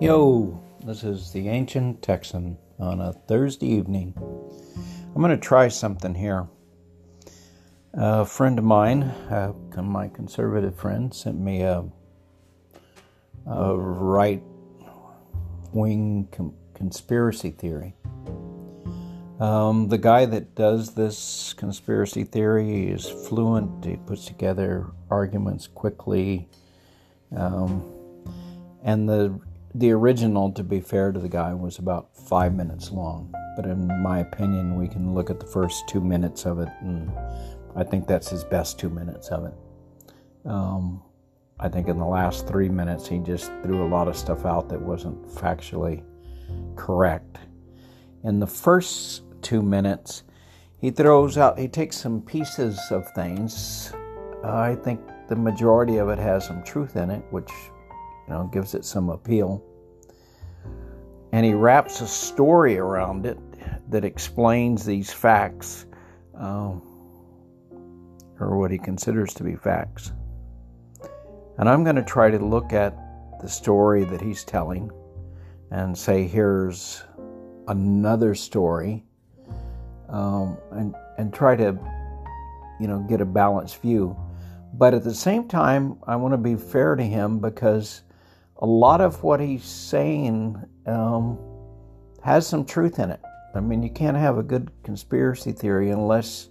Yo, 0.00 0.58
this 0.86 1.04
is 1.04 1.30
the 1.30 1.50
Ancient 1.50 2.00
Texan 2.00 2.56
on 2.78 3.02
a 3.02 3.12
Thursday 3.12 3.66
evening. 3.66 4.14
I'm 5.14 5.20
going 5.20 5.30
to 5.30 5.36
try 5.36 5.68
something 5.68 6.14
here. 6.14 6.48
A 7.92 8.24
friend 8.24 8.58
of 8.58 8.64
mine, 8.64 9.02
uh, 9.02 9.52
my 9.82 10.08
conservative 10.08 10.74
friend, 10.74 11.12
sent 11.12 11.38
me 11.38 11.60
a, 11.60 11.84
a 13.46 13.76
right 13.76 14.42
wing 15.74 16.28
com- 16.32 16.54
conspiracy 16.72 17.50
theory. 17.50 17.94
Um, 19.38 19.88
the 19.88 19.98
guy 19.98 20.24
that 20.24 20.54
does 20.54 20.94
this 20.94 21.52
conspiracy 21.58 22.24
theory 22.24 22.88
is 22.88 23.06
fluent, 23.06 23.84
he 23.84 23.96
puts 23.96 24.24
together 24.24 24.86
arguments 25.10 25.66
quickly. 25.66 26.48
Um, 27.36 27.84
and 28.82 29.06
the 29.06 29.38
the 29.74 29.92
original, 29.92 30.50
to 30.52 30.64
be 30.64 30.80
fair 30.80 31.12
to 31.12 31.20
the 31.20 31.28
guy, 31.28 31.54
was 31.54 31.78
about 31.78 32.16
five 32.16 32.54
minutes 32.54 32.90
long. 32.90 33.32
But 33.56 33.66
in 33.66 33.86
my 34.02 34.20
opinion, 34.20 34.76
we 34.76 34.88
can 34.88 35.14
look 35.14 35.30
at 35.30 35.38
the 35.38 35.46
first 35.46 35.88
two 35.88 36.00
minutes 36.00 36.46
of 36.46 36.58
it, 36.58 36.68
and 36.80 37.12
I 37.76 37.84
think 37.84 38.06
that's 38.06 38.28
his 38.28 38.44
best 38.44 38.78
two 38.78 38.90
minutes 38.90 39.28
of 39.28 39.44
it. 39.44 39.54
Um, 40.44 41.02
I 41.58 41.68
think 41.68 41.88
in 41.88 41.98
the 41.98 42.06
last 42.06 42.48
three 42.48 42.68
minutes, 42.68 43.06
he 43.06 43.18
just 43.18 43.52
threw 43.62 43.84
a 43.84 43.88
lot 43.88 44.08
of 44.08 44.16
stuff 44.16 44.46
out 44.46 44.68
that 44.70 44.80
wasn't 44.80 45.22
factually 45.28 46.02
correct. 46.74 47.38
In 48.24 48.40
the 48.40 48.46
first 48.46 49.22
two 49.42 49.62
minutes, 49.62 50.24
he 50.78 50.90
throws 50.90 51.36
out, 51.36 51.58
he 51.58 51.68
takes 51.68 51.96
some 51.96 52.22
pieces 52.22 52.80
of 52.90 53.06
things. 53.12 53.92
Uh, 54.42 54.56
I 54.56 54.74
think 54.74 55.00
the 55.28 55.36
majority 55.36 55.98
of 55.98 56.08
it 56.08 56.18
has 56.18 56.46
some 56.46 56.62
truth 56.64 56.96
in 56.96 57.10
it, 57.10 57.22
which 57.30 57.50
know, 58.30 58.48
gives 58.52 58.74
it 58.74 58.84
some 58.84 59.10
appeal. 59.10 59.62
And 61.32 61.44
he 61.44 61.54
wraps 61.54 62.00
a 62.00 62.08
story 62.08 62.78
around 62.78 63.26
it 63.26 63.38
that 63.90 64.04
explains 64.04 64.84
these 64.84 65.12
facts, 65.12 65.86
uh, 66.38 66.74
or 68.40 68.58
what 68.58 68.70
he 68.70 68.78
considers 68.78 69.34
to 69.34 69.44
be 69.44 69.54
facts. 69.54 70.12
And 71.58 71.68
I'm 71.68 71.84
going 71.84 71.96
to 71.96 72.02
try 72.02 72.30
to 72.30 72.38
look 72.38 72.72
at 72.72 72.96
the 73.40 73.48
story 73.48 74.04
that 74.04 74.20
he's 74.20 74.44
telling 74.44 74.90
and 75.70 75.96
say, 75.96 76.26
here's 76.26 77.02
another 77.68 78.34
story, 78.34 79.04
um, 80.08 80.56
and, 80.72 80.94
and 81.18 81.32
try 81.32 81.54
to, 81.54 81.78
you 82.80 82.88
know, 82.88 83.04
get 83.08 83.20
a 83.20 83.24
balanced 83.24 83.80
view. 83.82 84.16
But 84.74 84.94
at 84.94 85.04
the 85.04 85.14
same 85.14 85.46
time, 85.46 85.98
I 86.06 86.16
want 86.16 86.32
to 86.32 86.38
be 86.38 86.56
fair 86.56 86.96
to 86.96 87.02
him 87.02 87.38
because 87.38 88.02
a 88.60 88.66
lot 88.66 89.00
of 89.00 89.22
what 89.22 89.40
he's 89.40 89.64
saying 89.64 90.62
um, 90.86 91.38
has 92.22 92.46
some 92.46 92.64
truth 92.64 92.98
in 92.98 93.10
it. 93.10 93.20
I 93.54 93.60
mean, 93.60 93.82
you 93.82 93.90
can't 93.90 94.16
have 94.16 94.38
a 94.38 94.42
good 94.42 94.70
conspiracy 94.84 95.52
theory 95.52 95.90
unless, 95.90 96.50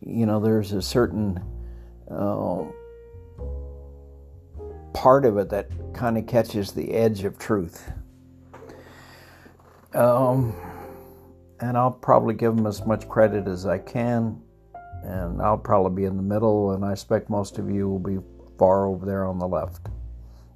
you 0.00 0.26
know, 0.26 0.40
there's 0.40 0.72
a 0.72 0.80
certain 0.80 1.42
uh, 2.10 2.64
part 4.94 5.24
of 5.24 5.36
it 5.36 5.50
that 5.50 5.68
kind 5.92 6.16
of 6.16 6.26
catches 6.26 6.72
the 6.72 6.92
edge 6.92 7.24
of 7.24 7.38
truth. 7.38 7.92
Um, 9.92 10.54
and 11.60 11.76
I'll 11.76 11.90
probably 11.90 12.34
give 12.34 12.56
him 12.56 12.66
as 12.66 12.84
much 12.86 13.08
credit 13.08 13.46
as 13.46 13.66
I 13.66 13.78
can, 13.78 14.40
and 15.02 15.42
I'll 15.42 15.58
probably 15.58 16.02
be 16.02 16.04
in 16.06 16.16
the 16.16 16.22
middle, 16.22 16.72
and 16.72 16.84
I 16.84 16.92
expect 16.92 17.28
most 17.28 17.58
of 17.58 17.70
you 17.70 17.88
will 17.88 17.98
be 17.98 18.18
far 18.58 18.86
over 18.86 19.04
there 19.04 19.24
on 19.24 19.38
the 19.38 19.46
left. 19.46 19.88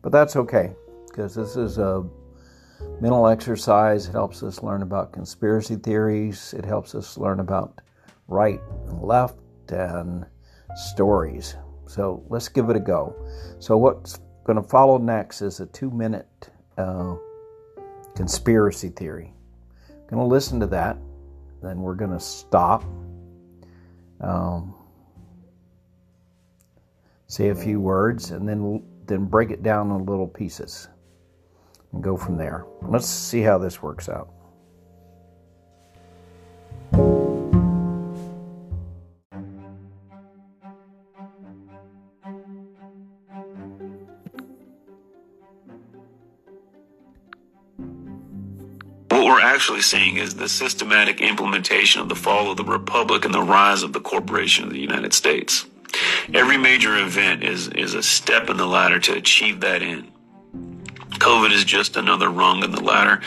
But 0.02 0.12
that's 0.12 0.36
okay, 0.36 0.72
because 1.08 1.34
this 1.34 1.56
is 1.56 1.78
a 1.78 2.04
mental 3.00 3.26
exercise. 3.26 4.08
It 4.08 4.12
helps 4.12 4.42
us 4.42 4.62
learn 4.62 4.82
about 4.82 5.12
conspiracy 5.12 5.76
theories, 5.76 6.54
it 6.56 6.64
helps 6.64 6.94
us 6.94 7.18
learn 7.18 7.40
about 7.40 7.80
right 8.28 8.60
and 8.86 9.02
left 9.02 9.36
and 9.70 10.26
stories. 10.74 11.56
So 11.86 12.22
let's 12.28 12.48
give 12.48 12.70
it 12.70 12.76
a 12.76 12.80
go. 12.80 13.14
So, 13.58 13.76
what's 13.76 14.20
going 14.44 14.62
to 14.62 14.68
follow 14.68 14.98
next 14.98 15.42
is 15.42 15.60
a 15.60 15.66
two 15.66 15.90
minute 15.90 16.50
uh, 16.76 17.16
conspiracy 18.14 18.90
theory. 18.90 19.32
Going 20.08 20.20
to 20.20 20.26
listen 20.26 20.60
to 20.60 20.66
that, 20.68 20.96
then 21.62 21.80
we're 21.80 21.94
going 21.94 22.12
to 22.12 22.20
stop. 22.20 22.84
Um, 24.20 24.74
say 27.26 27.50
a 27.50 27.54
few 27.54 27.80
words, 27.80 28.30
and 28.30 28.48
then 28.48 28.82
then 29.08 29.24
break 29.24 29.50
it 29.50 29.62
down 29.62 29.90
in 29.90 30.04
little 30.04 30.28
pieces 30.28 30.88
and 31.92 32.02
go 32.02 32.16
from 32.16 32.36
there. 32.36 32.64
Let's 32.82 33.06
see 33.06 33.40
how 33.40 33.58
this 33.58 33.82
works 33.82 34.08
out. 34.08 34.28
What 49.10 49.24
we're 49.24 49.40
actually 49.40 49.80
seeing 49.80 50.18
is 50.18 50.34
the 50.34 50.48
systematic 50.48 51.20
implementation 51.22 52.02
of 52.02 52.08
the 52.10 52.14
fall 52.14 52.50
of 52.50 52.58
the 52.58 52.64
Republic 52.64 53.24
and 53.24 53.32
the 53.32 53.42
rise 53.42 53.82
of 53.82 53.94
the 53.94 54.00
corporation 54.00 54.64
of 54.64 54.70
the 54.70 54.78
United 54.78 55.14
States. 55.14 55.66
Every 56.34 56.58
major 56.58 56.96
event 56.98 57.42
is, 57.42 57.68
is 57.68 57.94
a 57.94 58.02
step 58.02 58.50
in 58.50 58.58
the 58.58 58.66
ladder 58.66 58.98
to 59.00 59.14
achieve 59.14 59.60
that 59.60 59.82
end. 59.82 60.12
COVID 61.12 61.52
is 61.52 61.64
just 61.64 61.96
another 61.96 62.28
rung 62.28 62.62
in 62.62 62.70
the 62.70 62.82
ladder, 62.82 63.20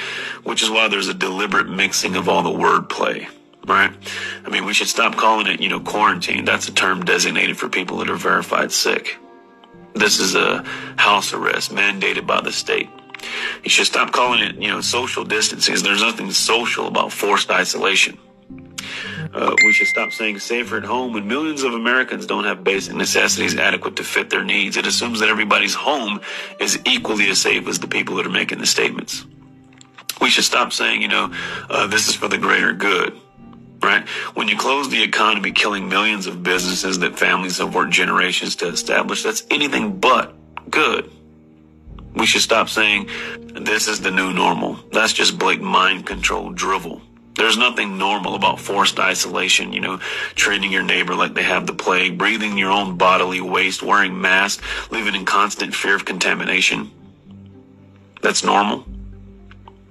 which 0.44 0.62
is 0.62 0.70
why 0.70 0.88
there's 0.88 1.08
a 1.08 1.14
deliberate 1.14 1.68
mixing 1.68 2.16
of 2.16 2.30
all 2.30 2.44
the 2.44 2.50
wordplay, 2.50 3.28
right? 3.66 3.92
I 4.46 4.50
mean, 4.50 4.66
we 4.66 4.74
should 4.74 4.88
stop 4.88 5.16
calling 5.16 5.48
it, 5.48 5.60
you 5.60 5.68
know, 5.68 5.80
quarantine. 5.80 6.46
That's 6.46 6.68
a 6.68 6.74
term 6.74 7.04
designated 7.04 7.58
for 7.58 7.68
people 7.70 7.98
that 7.98 8.10
are 8.10 8.16
verified 8.16 8.72
sick. 8.72 9.18
This 9.94 10.20
is 10.20 10.36
a 10.36 10.64
house 10.98 11.34
arrest 11.34 11.72
mandated 11.72 12.28
by 12.28 12.42
the 12.42 12.52
state. 12.52 12.90
You 13.64 13.70
should 13.70 13.88
stop 13.88 14.12
calling 14.12 14.42
it, 14.42 14.56
you 14.56 14.70
know, 14.70 14.82
social 14.82 15.26
distancing. 15.26 15.76
There's 15.84 16.02
nothing 16.02 16.32
social 16.32 16.88
about 16.88 17.12
forced 17.12 17.50
isolation. 17.50 18.18
Uh, 19.34 19.56
we 19.64 19.72
should 19.72 19.88
stop 19.88 20.12
saying 20.12 20.40
safer 20.40 20.78
at 20.78 20.84
home 20.84 21.14
when 21.14 21.28
millions 21.28 21.64
of 21.64 21.74
Americans 21.74 22.26
don't 22.26 22.44
have 22.44 22.64
basic 22.64 22.96
necessities 22.96 23.56
adequate 23.56 23.96
to 23.96 24.04
fit 24.04 24.30
their 24.30 24.44
needs. 24.44 24.76
It 24.76 24.86
assumes 24.86 25.20
that 25.22 25.30
everybody's 25.30 25.74
home 25.74 26.20
is 26.60 26.80
equally 26.86 27.30
as 27.30 27.40
safe 27.40 27.68
as 27.68 27.80
the 27.80 27.88
people 27.88 28.16
that 28.16 28.26
are 28.26 28.32
making 28.32 28.60
the 28.60 28.66
statements. 28.66 29.26
We 30.20 30.30
should 30.30 30.44
stop 30.44 30.74
saying, 30.74 31.02
you 31.02 31.08
know, 31.08 31.34
uh, 31.70 31.88
this 31.88 32.10
is 32.10 32.16
for 32.16 32.28
the 32.28 32.38
greater 32.38 32.74
good, 32.74 33.18
right? 33.82 34.08
When 34.36 34.48
you 34.50 34.58
close 34.58 34.90
the 34.90 35.02
economy, 35.02 35.52
killing 35.52 35.88
millions 35.88 36.28
of 36.28 36.44
businesses 36.44 37.00
that 37.00 37.18
families 37.18 37.58
have 37.60 37.74
worked 37.74 37.92
generations 37.92 38.56
to 38.58 38.68
establish, 38.68 39.24
that's 39.24 39.44
anything 39.50 40.00
but 40.00 40.36
good. 40.70 41.10
We 42.14 42.26
should 42.26 42.42
stop 42.42 42.68
saying 42.68 43.10
this 43.54 43.88
is 43.88 44.02
the 44.02 44.12
new 44.12 44.34
normal. 44.34 44.78
That's 44.92 45.14
just 45.14 45.40
blatant 45.40 45.68
mind 45.68 46.06
control 46.06 46.52
drivel. 46.52 47.02
There's 47.36 47.58
nothing 47.58 47.98
normal 47.98 48.36
about 48.36 48.60
forced 48.60 49.00
isolation, 49.00 49.74
you 49.74 49.80
know, 49.80 49.98
treating 50.36 50.72
your 50.72 50.84
neighbor 50.84 51.16
like 51.16 51.34
they 51.34 51.44
have 51.44 51.66
the 51.66 51.74
plague, 51.74 52.18
breathing 52.18 52.58
your 52.58 52.72
own 52.72 52.98
bodily 52.98 53.42
waste, 53.42 53.82
wearing 53.82 54.20
masks, 54.20 54.62
living 54.92 55.16
in 55.16 55.26
constant 55.26 55.74
fear 55.74 55.96
of 55.96 56.06
contamination. 56.06 56.92
That's 58.22 58.44
normal. 58.44 58.86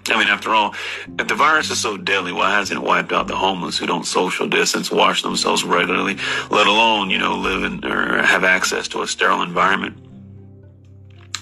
I 0.08 0.18
mean, 0.18 0.28
after 0.28 0.50
all, 0.50 0.74
if 1.18 1.28
the 1.28 1.34
virus 1.34 1.70
is 1.70 1.78
so 1.78 1.96
deadly, 1.96 2.32
why 2.32 2.52
hasn't 2.52 2.80
it 2.80 2.86
wiped 2.86 3.12
out 3.12 3.26
the 3.26 3.36
homeless 3.36 3.78
who 3.78 3.86
don't 3.86 4.06
social 4.06 4.48
distance, 4.48 4.90
wash 4.90 5.22
themselves 5.22 5.62
regularly, 5.62 6.16
let 6.50 6.66
alone, 6.66 7.10
you 7.10 7.18
know, 7.18 7.36
live 7.36 7.62
in 7.62 7.84
or 7.84 8.22
have 8.22 8.44
access 8.44 8.88
to 8.88 9.02
a 9.02 9.06
sterile 9.06 9.42
environment? 9.42 9.96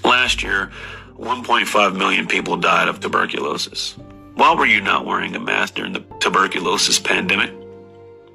Last 0.05 0.43
year, 0.43 0.71
1.5 1.17 1.97
million 1.97 2.27
people 2.27 2.57
died 2.57 2.89
of 2.89 3.01
tuberculosis. 3.01 3.97
Why 4.39 4.55
were 4.55 4.67
you 4.67 4.81
not 4.81 5.05
wearing 5.05 5.35
a 5.35 5.41
mask 5.41 5.75
during 5.75 5.93
the 5.93 6.05
tuberculosis 6.21 7.01
pandemic? 7.01 7.53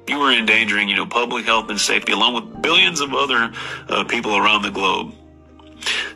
You 0.06 0.18
were 0.18 0.32
endangering, 0.32 0.90
you 0.90 0.96
know, 0.96 1.06
public 1.06 1.46
health 1.46 1.70
and 1.70 1.80
safety 1.80 2.12
along 2.12 2.34
with 2.34 2.60
billions 2.60 3.00
of 3.00 3.14
other 3.14 3.50
uh, 3.88 4.04
people 4.04 4.36
around 4.36 4.60
the 4.60 4.70
globe. 4.70 5.14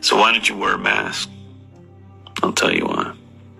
So 0.01 0.15
why 0.15 0.31
didn't 0.31 0.47
you 0.47 0.55
wear 0.55 0.75
a 0.75 0.77
mask? 0.77 1.31
I'll 2.43 2.53
tell 2.53 2.71
you 2.71 2.85
why. 2.85 3.15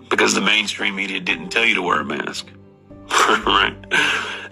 Because 0.08 0.32
the 0.32 0.40
mainstream 0.40 0.94
media 0.94 1.18
didn't 1.18 1.48
tell 1.48 1.64
you 1.64 1.74
to 1.74 1.82
wear 1.82 2.02
a 2.02 2.04
mask. 2.04 2.46
right? 3.44 3.74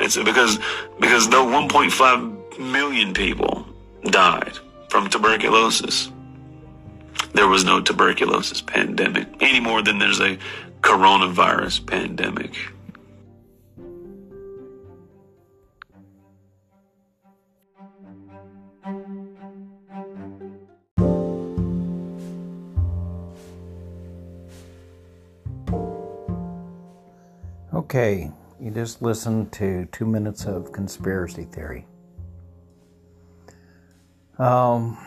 It's 0.01 0.17
because 0.17 0.59
because 0.99 1.29
though 1.29 1.47
1.5 1.47 2.59
million 2.59 3.15
people 3.15 3.65
died 4.03 4.59
from 4.89 5.09
tuberculosis, 5.09 6.11
there 7.35 7.47
was 7.47 7.65
no 7.65 7.81
tuberculosis 7.81 8.61
pandemic 8.63 9.29
any 9.39 9.61
more 9.61 9.81
than 9.81 10.01
there's 10.01 10.21
a 10.21 10.37
coronavirus 10.81 11.87
pandemic. 11.87 12.55
Okay, 27.75 28.31
you 28.61 28.71
just 28.71 29.03
listened 29.03 29.53
to 29.53 29.87
two 29.93 30.05
minutes 30.05 30.45
of 30.45 30.73
conspiracy 30.73 31.45
theory. 31.45 31.87
Um, 34.39 34.99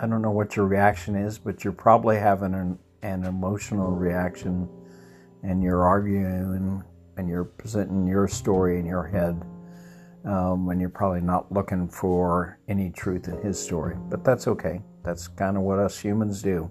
I 0.00 0.06
don't 0.06 0.22
know 0.22 0.30
what 0.30 0.56
your 0.56 0.66
reaction 0.66 1.14
is, 1.14 1.38
but 1.38 1.64
you're 1.64 1.72
probably 1.72 2.16
having 2.16 2.54
an 2.54 2.78
an 3.02 3.24
emotional 3.24 3.90
reaction 3.90 4.68
and 5.42 5.62
you're 5.62 5.84
arguing 5.84 6.82
and 7.16 7.28
you're 7.28 7.44
presenting 7.44 8.06
your 8.06 8.28
story 8.28 8.78
in 8.78 8.86
your 8.86 9.04
head 9.04 9.42
um, 10.24 10.68
and 10.68 10.80
you're 10.80 10.90
probably 10.90 11.20
not 11.20 11.50
looking 11.52 11.88
for 11.88 12.58
any 12.68 12.90
truth 12.90 13.28
in 13.28 13.40
his 13.42 13.58
story. 13.58 13.96
But 14.08 14.24
that's 14.24 14.46
okay. 14.48 14.80
That's 15.02 15.28
kind 15.28 15.56
of 15.56 15.64
what 15.64 15.78
us 15.78 15.98
humans 15.98 16.42
do. 16.42 16.70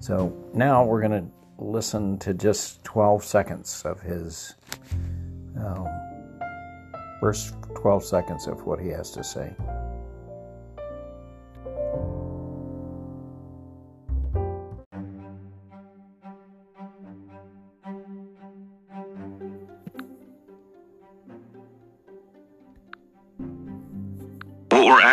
So 0.00 0.34
now 0.54 0.84
we're 0.84 1.00
going 1.00 1.24
to 1.24 1.30
listen 1.58 2.18
to 2.18 2.34
just 2.34 2.84
12 2.84 3.24
seconds 3.24 3.82
of 3.84 4.00
his 4.00 4.54
um, 5.58 5.88
first 7.20 7.54
12 7.74 8.04
seconds 8.04 8.46
of 8.46 8.64
what 8.66 8.80
he 8.80 8.88
has 8.88 9.10
to 9.12 9.24
say. 9.24 9.54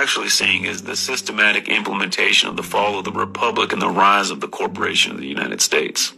Actually 0.03 0.27
seeing 0.27 0.65
is 0.65 0.81
the 0.81 0.97
systematic 0.97 1.69
implementation 1.69 2.49
of 2.49 2.57
the 2.57 2.61
fall 2.61 2.99
of 2.99 3.05
the 3.05 3.11
republic 3.13 3.71
and 3.71 3.81
the 3.81 3.87
rise 3.87 4.31
of 4.31 4.41
the 4.41 4.47
corporation 4.49 5.13
of 5.13 5.17
the 5.17 5.25
United 5.25 5.61
States. 5.61 6.11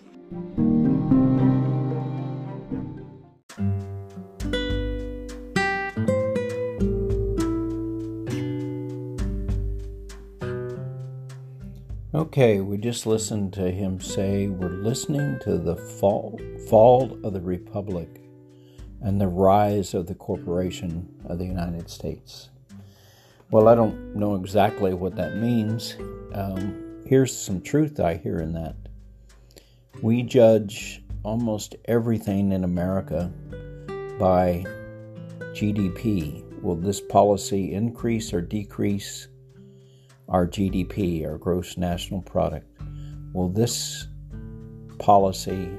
Okay, 12.15 12.61
we 12.61 12.77
just 12.77 13.05
listened 13.05 13.53
to 13.53 13.69
him 13.69 14.01
say 14.01 14.47
we're 14.47 14.69
listening 14.69 15.38
to 15.43 15.59
the 15.59 15.75
fall 15.75 16.41
fall 16.67 17.19
of 17.23 17.33
the 17.33 17.41
republic 17.41 18.09
and 18.99 19.21
the 19.21 19.27
rise 19.27 19.93
of 19.93 20.07
the 20.07 20.15
corporation 20.15 21.07
of 21.23 21.38
the 21.38 21.45
United 21.45 21.88
States. 21.91 22.49
Well, 23.51 23.68
I 23.68 23.75
don't 23.75 24.15
know 24.15 24.36
exactly 24.36 24.94
what 24.94 25.15
that 25.18 25.38
means. 25.38 25.95
Um, 26.33 27.03
here's 27.06 27.36
some 27.36 27.62
truth 27.62 28.00
I 28.00 28.15
hear 28.15 28.39
in 28.39 28.53
that. 28.53 28.75
We 30.01 30.24
judge 30.24 31.03
almost 31.24 31.75
everything 31.86 32.51
in 32.51 32.63
America 32.63 33.31
by 34.19 34.65
GDP. 35.53 36.44
Will 36.62 36.75
this 36.75 37.00
policy 37.00 37.74
increase 37.74 38.33
or 38.33 38.42
decrease 38.42 39.27
our 40.27 40.48
GDP, 40.48 41.27
our 41.27 41.38
gross 41.38 41.77
national 41.77 42.24
product? 42.24 42.68
Will 43.33 43.50
this 43.50 44.07
policy 44.98 45.69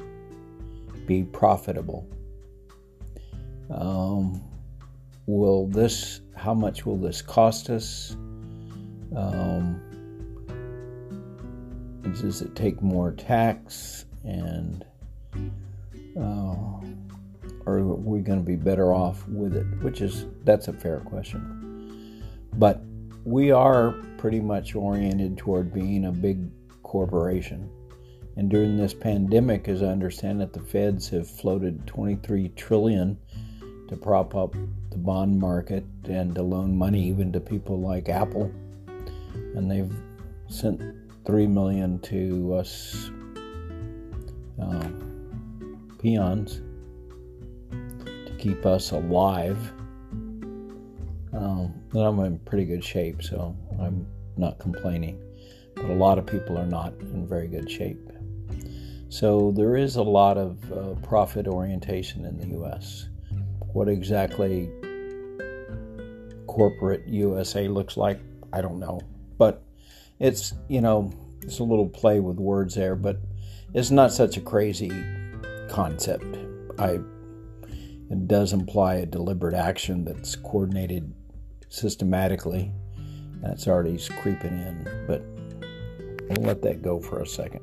be 1.06 1.24
profitable? 1.24 2.08
Um, 3.70 4.40
will 5.26 5.66
this 5.66 6.20
how 6.36 6.54
much 6.54 6.86
will 6.86 6.96
this 6.96 7.22
cost 7.22 7.70
us? 7.70 8.16
Um, 9.16 9.80
does 12.02 12.42
it 12.42 12.54
take 12.54 12.80
more 12.82 13.12
tax 13.12 14.04
and 14.24 14.84
uh, 16.18 16.56
are 17.66 17.82
we 17.82 18.20
going 18.20 18.38
to 18.38 18.44
be 18.44 18.56
better 18.56 18.92
off 18.92 19.26
with 19.28 19.56
it? 19.56 19.66
Which 19.82 20.00
is 20.00 20.26
that's 20.44 20.68
a 20.68 20.72
fair 20.72 21.00
question. 21.00 22.22
But 22.54 22.80
we 23.24 23.50
are 23.50 23.92
pretty 24.18 24.40
much 24.40 24.74
oriented 24.74 25.36
toward 25.36 25.74
being 25.74 26.06
a 26.06 26.12
big 26.12 26.48
corporation. 26.82 27.70
And 28.36 28.50
during 28.50 28.76
this 28.76 28.92
pandemic 28.92 29.66
as 29.66 29.82
i 29.82 29.86
understand 29.86 30.42
it 30.42 30.52
the 30.52 30.60
feds 30.60 31.08
have 31.08 31.28
floated 31.28 31.86
23 31.86 32.50
trillion 32.50 33.18
to 33.88 33.96
prop 33.96 34.34
up 34.34 34.54
the 34.96 35.02
bond 35.02 35.38
market 35.38 35.84
and 36.04 36.34
to 36.34 36.42
loan 36.42 36.74
money 36.74 37.02
even 37.06 37.30
to 37.30 37.38
people 37.38 37.78
like 37.78 38.08
Apple. 38.08 38.50
And 39.54 39.70
they've 39.70 39.92
sent 40.48 40.80
three 41.26 41.46
million 41.46 41.98
to 42.00 42.54
us 42.54 43.10
uh, 44.62 44.88
peons 45.98 46.62
to 47.70 48.36
keep 48.38 48.64
us 48.64 48.92
alive. 48.92 49.58
Um, 51.34 51.74
and 51.92 52.02
I'm 52.02 52.18
in 52.20 52.38
pretty 52.38 52.64
good 52.64 52.82
shape, 52.82 53.22
so 53.22 53.54
I'm 53.78 54.06
not 54.38 54.58
complaining. 54.58 55.20
But 55.74 55.90
a 55.90 55.94
lot 55.94 56.18
of 56.18 56.24
people 56.24 56.56
are 56.56 56.66
not 56.66 56.94
in 57.00 57.26
very 57.26 57.48
good 57.48 57.70
shape. 57.70 58.00
So 59.10 59.52
there 59.54 59.76
is 59.76 59.96
a 59.96 60.02
lot 60.02 60.38
of 60.38 60.72
uh, 60.72 60.94
profit 61.06 61.46
orientation 61.46 62.24
in 62.24 62.38
the 62.38 62.46
U.S 62.58 63.08
what 63.76 63.88
exactly 63.90 64.70
corporate 66.56 67.06
USA 67.06 67.68
looks 67.68 67.98
like, 67.98 68.18
I 68.50 68.62
don't 68.62 68.80
know. 68.80 68.98
But 69.36 69.62
it's, 70.18 70.54
you 70.68 70.80
know, 70.80 71.12
it's 71.42 71.58
a 71.58 71.64
little 71.64 71.88
play 71.88 72.18
with 72.18 72.38
words 72.38 72.74
there, 72.74 72.96
but 72.96 73.18
it's 73.74 73.90
not 73.90 74.10
such 74.10 74.38
a 74.38 74.40
crazy 74.40 74.90
concept. 75.68 76.24
I 76.78 76.98
it 78.08 78.28
does 78.28 78.52
imply 78.52 78.94
a 78.94 79.06
deliberate 79.06 79.54
action 79.54 80.04
that's 80.04 80.36
coordinated 80.36 81.12
systematically. 81.68 82.72
That's 83.42 83.66
already 83.66 83.98
creeping 84.20 84.52
in, 84.52 85.04
but 85.06 85.22
we'll 86.28 86.46
let 86.46 86.62
that 86.62 86.82
go 86.82 87.00
for 87.00 87.20
a 87.20 87.26
second. 87.26 87.60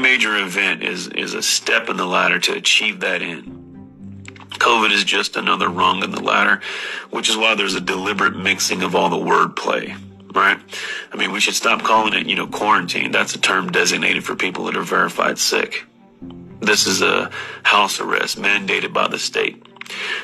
Major 0.00 0.36
event 0.36 0.82
is, 0.82 1.08
is 1.08 1.34
a 1.34 1.42
step 1.42 1.88
in 1.88 1.96
the 1.96 2.06
ladder 2.06 2.38
to 2.40 2.54
achieve 2.54 3.00
that 3.00 3.22
end. 3.22 3.56
COVID 4.50 4.90
is 4.90 5.04
just 5.04 5.36
another 5.36 5.68
rung 5.68 6.02
in 6.02 6.10
the 6.10 6.22
ladder, 6.22 6.60
which 7.10 7.28
is 7.28 7.36
why 7.36 7.54
there's 7.54 7.74
a 7.74 7.80
deliberate 7.80 8.36
mixing 8.36 8.82
of 8.82 8.94
all 8.94 9.08
the 9.08 9.16
wordplay, 9.16 9.96
right? 10.34 10.58
I 11.12 11.16
mean, 11.16 11.32
we 11.32 11.40
should 11.40 11.54
stop 11.54 11.82
calling 11.82 12.14
it, 12.14 12.26
you 12.26 12.36
know, 12.36 12.46
quarantine. 12.46 13.10
That's 13.10 13.34
a 13.34 13.40
term 13.40 13.70
designated 13.70 14.24
for 14.24 14.34
people 14.34 14.64
that 14.64 14.76
are 14.76 14.82
verified 14.82 15.38
sick. 15.38 15.86
This 16.60 16.86
is 16.86 17.00
a 17.00 17.30
house 17.62 18.00
arrest 18.00 18.38
mandated 18.38 18.92
by 18.92 19.08
the 19.08 19.18
state. 19.18 19.64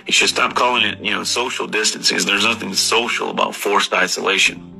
You 0.06 0.12
should 0.12 0.28
stop 0.28 0.54
calling 0.54 0.82
it, 0.84 0.98
you 1.00 1.12
know, 1.12 1.24
social 1.24 1.66
distancing. 1.66 2.18
There's 2.26 2.44
nothing 2.44 2.74
social 2.74 3.30
about 3.30 3.54
forced 3.54 3.94
isolation. 3.94 4.75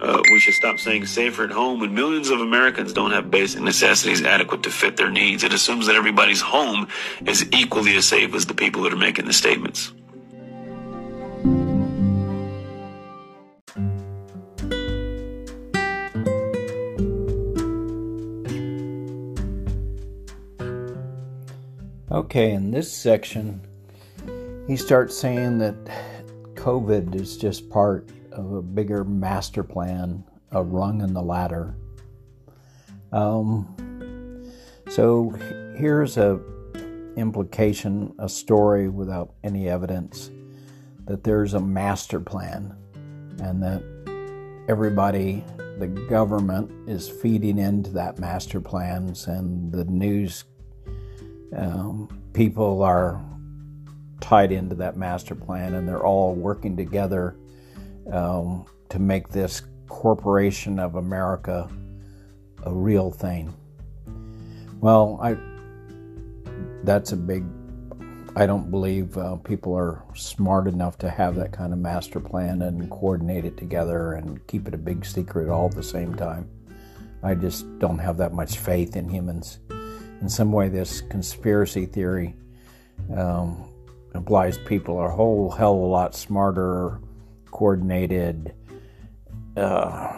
Uh, 0.00 0.22
we 0.30 0.38
should 0.38 0.54
stop 0.54 0.78
saying 0.78 1.04
safer 1.04 1.44
at 1.44 1.50
home 1.50 1.80
when 1.80 1.94
millions 1.94 2.30
of 2.30 2.40
Americans 2.40 2.92
don't 2.92 3.10
have 3.10 3.30
basic 3.30 3.60
necessities 3.60 4.22
adequate 4.22 4.62
to 4.62 4.70
fit 4.70 4.96
their 4.96 5.10
needs. 5.10 5.44
It 5.44 5.52
assumes 5.52 5.86
that 5.88 5.96
everybody's 5.96 6.40
home 6.40 6.88
is 7.26 7.46
equally 7.52 7.96
as 7.96 8.06
safe 8.06 8.34
as 8.34 8.46
the 8.46 8.54
people 8.54 8.82
that 8.82 8.94
are 8.94 8.96
making 8.96 9.26
the 9.26 9.32
statements. 9.34 9.92
Okay, 22.10 22.52
in 22.52 22.70
this 22.70 22.90
section, 22.90 23.60
he 24.66 24.76
starts 24.76 25.16
saying 25.16 25.58
that 25.58 25.74
COVID 26.54 27.14
is 27.14 27.36
just 27.36 27.68
part 27.68 28.08
of 28.40 28.52
a 28.52 28.62
bigger 28.62 29.04
master 29.04 29.62
plan, 29.62 30.24
a 30.52 30.62
rung 30.62 31.02
in 31.02 31.12
the 31.12 31.22
ladder. 31.22 31.74
Um, 33.12 34.44
so 34.88 35.30
here's 35.76 36.16
a 36.16 36.40
implication, 37.16 38.14
a 38.18 38.28
story 38.28 38.88
without 38.88 39.34
any 39.44 39.68
evidence 39.68 40.30
that 41.06 41.24
there's 41.24 41.54
a 41.54 41.60
master 41.60 42.20
plan 42.20 42.74
and 43.40 43.62
that 43.62 43.82
everybody, 44.68 45.44
the 45.78 45.86
government, 45.86 46.70
is 46.88 47.08
feeding 47.08 47.58
into 47.58 47.90
that 47.90 48.18
master 48.18 48.60
plans 48.60 49.26
and 49.26 49.72
the 49.72 49.84
news 49.84 50.44
um, 51.56 52.08
people 52.32 52.82
are 52.82 53.20
tied 54.20 54.52
into 54.52 54.74
that 54.76 54.96
master 54.96 55.34
plan 55.34 55.74
and 55.74 55.88
they're 55.88 56.04
all 56.04 56.34
working 56.34 56.76
together 56.76 57.36
um, 58.12 58.66
to 58.88 58.98
make 58.98 59.28
this 59.28 59.62
corporation 59.88 60.78
of 60.78 60.94
America 60.94 61.68
a 62.64 62.72
real 62.72 63.10
thing. 63.10 63.54
Well, 64.80 65.18
I 65.22 65.36
that's 66.84 67.12
a 67.12 67.16
big 67.16 67.44
I 68.36 68.46
don't 68.46 68.70
believe 68.70 69.18
uh, 69.18 69.36
people 69.36 69.74
are 69.74 70.04
smart 70.14 70.68
enough 70.68 70.98
to 70.98 71.10
have 71.10 71.34
that 71.34 71.52
kind 71.52 71.72
of 71.72 71.80
master 71.80 72.20
plan 72.20 72.62
and 72.62 72.88
coordinate 72.88 73.44
it 73.44 73.56
together 73.56 74.12
and 74.12 74.46
keep 74.46 74.68
it 74.68 74.74
a 74.74 74.78
big 74.78 75.04
secret 75.04 75.48
all 75.48 75.66
at 75.66 75.74
the 75.74 75.82
same 75.82 76.14
time. 76.14 76.48
I 77.22 77.34
just 77.34 77.78
don't 77.80 77.98
have 77.98 78.16
that 78.18 78.32
much 78.32 78.58
faith 78.58 78.96
in 78.96 79.08
humans. 79.08 79.58
In 80.20 80.28
some 80.28 80.52
way, 80.52 80.68
this 80.68 81.00
conspiracy 81.00 81.86
theory 81.86 82.36
um, 83.16 83.68
implies 84.14 84.58
people 84.58 84.96
are 84.96 85.10
a 85.10 85.14
whole 85.14 85.50
hell 85.50 85.74
of 85.74 85.80
a 85.80 85.86
lot 85.86 86.14
smarter, 86.14 87.00
coordinated, 87.50 88.54
uh, 89.56 90.16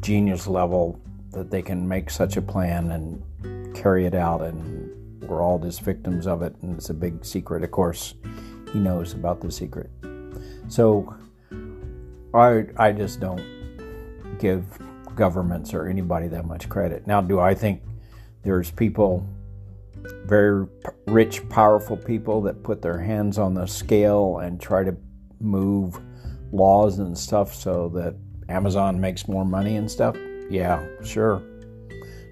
genius 0.00 0.46
level 0.46 1.00
that 1.32 1.50
they 1.50 1.62
can 1.62 1.86
make 1.86 2.10
such 2.10 2.36
a 2.36 2.42
plan 2.42 2.90
and 2.92 3.74
carry 3.74 4.06
it 4.06 4.14
out 4.14 4.40
and 4.40 4.90
we're 5.28 5.42
all 5.42 5.58
just 5.58 5.80
victims 5.80 6.26
of 6.26 6.42
it 6.42 6.54
and 6.62 6.76
it's 6.76 6.90
a 6.90 6.94
big 6.94 7.24
secret. 7.24 7.64
Of 7.64 7.70
course 7.70 8.14
he 8.72 8.78
knows 8.78 9.14
about 9.14 9.40
the 9.40 9.50
secret. 9.50 9.90
So 10.68 11.14
i 12.34 12.64
i 12.76 12.92
just 12.92 13.20
don't 13.20 13.44
give 14.38 14.64
governments 15.14 15.72
or 15.72 15.86
anybody 15.88 16.28
that 16.28 16.44
much 16.44 16.68
credit. 16.68 17.06
Now 17.06 17.20
do 17.20 17.40
i 17.40 17.54
think 17.54 17.82
there's 18.42 18.70
people 18.70 19.26
very 20.26 20.66
rich 21.06 21.48
powerful 21.48 21.96
people 21.96 22.42
that 22.42 22.62
put 22.62 22.82
their 22.82 22.98
hands 22.98 23.38
on 23.38 23.54
the 23.54 23.66
scale 23.66 24.38
and 24.38 24.60
try 24.60 24.84
to 24.84 24.94
move 25.40 26.00
laws 26.54 26.98
and 26.98 27.16
stuff 27.16 27.54
so 27.54 27.88
that 27.88 28.14
amazon 28.48 29.00
makes 29.00 29.28
more 29.28 29.44
money 29.44 29.76
and 29.76 29.90
stuff 29.90 30.16
yeah 30.50 30.84
sure 31.02 31.42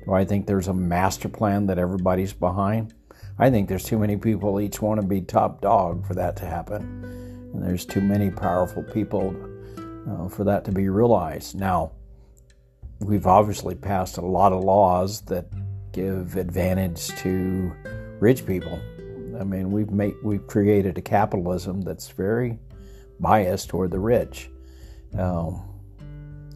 do 0.04 0.12
I 0.12 0.24
think 0.24 0.46
there's 0.46 0.68
a 0.68 0.74
master 0.74 1.28
plan 1.28 1.66
that 1.66 1.78
everybody's 1.78 2.32
behind? 2.32 2.94
I 3.38 3.50
think 3.50 3.68
there's 3.68 3.84
too 3.84 3.98
many 3.98 4.16
people 4.16 4.60
each 4.60 4.82
want 4.82 5.00
to 5.00 5.06
be 5.06 5.20
top 5.20 5.60
dog 5.60 6.06
for 6.06 6.14
that 6.14 6.36
to 6.36 6.46
happen. 6.46 6.82
And 7.54 7.62
there's 7.62 7.86
too 7.86 8.00
many 8.00 8.30
powerful 8.30 8.82
people 8.82 9.34
uh, 10.08 10.28
for 10.28 10.44
that 10.44 10.64
to 10.64 10.72
be 10.72 10.88
realized. 10.88 11.58
Now, 11.58 11.92
we've 13.00 13.26
obviously 13.26 13.74
passed 13.74 14.16
a 14.16 14.22
lot 14.22 14.52
of 14.52 14.64
laws 14.64 15.20
that 15.22 15.46
give 15.92 16.36
advantage 16.36 17.08
to 17.20 17.72
rich 18.18 18.44
people. 18.46 18.80
I 19.38 19.44
mean, 19.44 19.70
we've 19.70 19.90
made 19.90 20.14
we've 20.22 20.46
created 20.46 20.98
a 20.98 21.02
capitalism 21.02 21.82
that's 21.82 22.08
very 22.08 22.58
biased 23.20 23.68
toward 23.68 23.90
the 23.90 23.98
rich. 23.98 24.50
Um, 25.18 25.62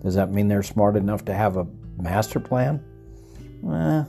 does 0.03 0.15
that 0.15 0.33
mean 0.33 0.49
they're 0.49 0.63
smart 0.63 0.97
enough 0.97 1.25
to 1.27 1.35
have 1.35 1.57
a 1.57 1.67
master 1.97 2.41
plan? 2.41 2.83
Eh, 3.73 4.05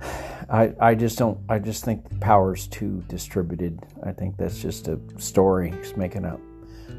I 0.50 0.74
I 0.80 0.94
just 0.94 1.18
don't. 1.18 1.38
I 1.48 1.58
just 1.58 1.84
think 1.84 2.08
the 2.08 2.16
power's 2.16 2.66
too 2.66 3.02
distributed. 3.08 3.80
I 4.02 4.12
think 4.12 4.36
that's 4.36 4.60
just 4.60 4.88
a 4.88 4.98
story 5.18 5.70
he's 5.70 5.96
making 5.96 6.24
up. 6.24 6.40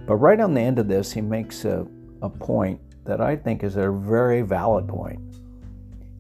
But 0.06 0.16
right 0.16 0.40
on 0.40 0.54
the 0.54 0.62
end 0.62 0.80
of 0.80 0.88
this, 0.88 1.12
he 1.12 1.22
makes 1.22 1.66
a, 1.66 1.88
a 2.22 2.30
point 2.30 2.80
that 3.06 3.22
I 3.22 3.36
think 3.36 3.64
is 3.64 3.76
a 3.76 3.92
very 3.92 4.42
valid 4.42 4.88
point. 4.88 5.22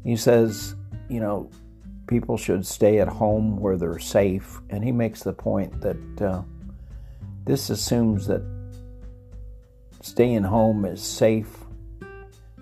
He 0.03 0.15
says, 0.15 0.75
you 1.09 1.19
know, 1.19 1.49
people 2.07 2.37
should 2.37 2.65
stay 2.65 2.99
at 2.99 3.07
home 3.07 3.57
where 3.57 3.77
they're 3.77 3.99
safe, 3.99 4.61
and 4.69 4.83
he 4.83 4.91
makes 4.91 5.23
the 5.23 5.33
point 5.33 5.81
that 5.81 6.21
uh, 6.21 6.41
this 7.45 7.69
assumes 7.69 8.27
that 8.27 8.41
staying 10.01 10.43
home 10.43 10.85
is 10.85 11.01
safe 11.01 11.57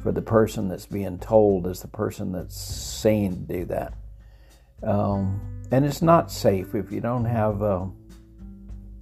for 0.02 0.12
the 0.12 0.22
person 0.22 0.68
that's 0.68 0.86
being 0.86 1.20
told 1.20 1.68
is 1.68 1.82
the 1.82 1.88
person 1.88 2.32
that's 2.32 2.60
saying 2.60 3.32
to 3.48 3.54
do 3.54 3.66
that. 3.66 3.94
Um, 4.84 5.40
and 5.72 5.86
it's 5.86 6.02
not 6.02 6.32
safe 6.32 6.74
if 6.74 6.92
you 6.92 7.02
don't 7.02 7.26
have 7.26 7.62
a 7.62 7.90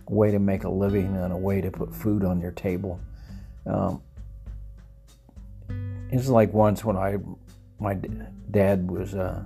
way 0.09 0.31
to 0.31 0.39
make 0.39 0.65
a 0.65 0.69
living 0.69 1.15
and 1.15 1.31
a 1.31 1.37
way 1.37 1.61
to 1.61 1.71
put 1.71 1.95
food 1.95 2.23
on 2.25 2.41
your 2.41 2.51
table. 2.51 2.99
Um, 3.65 4.01
it's 6.11 6.27
like 6.27 6.53
once 6.53 6.83
when 6.83 6.97
I, 6.97 7.17
my 7.79 7.93
dad 8.51 8.89
was 8.89 9.15
uh, 9.15 9.45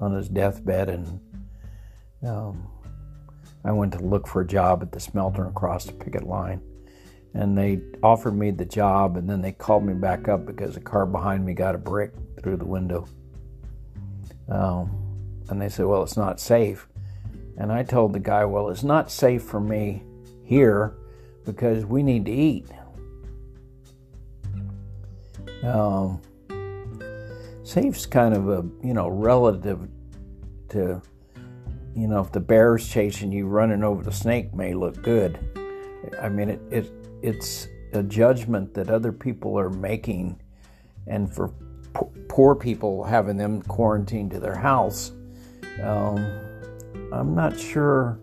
on 0.00 0.14
his 0.14 0.28
deathbed 0.28 0.88
and 0.88 1.20
um, 2.22 2.68
I 3.66 3.72
went 3.72 3.92
to 3.94 3.98
look 3.98 4.28
for 4.28 4.42
a 4.42 4.46
job 4.46 4.82
at 4.82 4.92
the 4.92 5.00
smelter 5.00 5.46
across 5.46 5.84
the 5.84 5.92
picket 5.92 6.22
line 6.22 6.62
and 7.34 7.58
they 7.58 7.80
offered 8.02 8.32
me 8.32 8.50
the 8.50 8.64
job 8.64 9.16
and 9.16 9.28
then 9.28 9.42
they 9.42 9.52
called 9.52 9.84
me 9.84 9.92
back 9.92 10.28
up 10.28 10.46
because 10.46 10.76
a 10.76 10.80
car 10.80 11.04
behind 11.04 11.44
me 11.44 11.52
got 11.52 11.74
a 11.74 11.78
brick 11.78 12.12
through 12.42 12.56
the 12.56 12.64
window. 12.64 13.06
Um, 14.48 14.90
and 15.50 15.60
they 15.60 15.68
said 15.68 15.84
well 15.86 16.02
it's 16.02 16.16
not 16.16 16.40
safe. 16.40 16.88
And 17.58 17.72
i 17.72 17.82
told 17.82 18.12
the 18.12 18.20
guy 18.20 18.44
well 18.44 18.70
it's 18.70 18.84
not 18.84 19.10
safe 19.10 19.42
for 19.42 19.60
me 19.60 20.02
here 20.44 20.96
because 21.44 21.84
we 21.84 22.02
need 22.02 22.24
to 22.26 22.32
eat. 22.32 22.68
Um, 25.64 26.22
safe's 27.64 28.06
kind 28.06 28.32
of 28.34 28.48
a 28.48 28.64
you 28.86 28.94
know 28.94 29.08
relative 29.08 29.88
to 30.68 31.02
you 31.96 32.06
know 32.06 32.20
if 32.20 32.30
the 32.30 32.40
bear's 32.40 32.86
chasing 32.88 33.32
you 33.32 33.46
running 33.46 33.82
over 33.82 34.02
the 34.02 34.12
snake 34.12 34.54
may 34.54 34.74
look 34.74 35.02
good 35.02 35.38
I 36.20 36.28
mean, 36.28 36.50
it, 36.50 36.60
it 36.70 36.92
it's 37.22 37.68
a 37.92 38.02
judgment 38.02 38.74
that 38.74 38.90
other 38.90 39.12
people 39.12 39.58
are 39.58 39.70
making, 39.70 40.40
and 41.06 41.32
for 41.32 41.48
p- 41.48 42.20
poor 42.28 42.54
people 42.54 43.04
having 43.04 43.36
them 43.36 43.62
quarantined 43.62 44.30
to 44.32 44.40
their 44.40 44.56
house, 44.56 45.12
um, 45.82 46.18
I'm 47.12 47.34
not 47.34 47.58
sure 47.58 48.20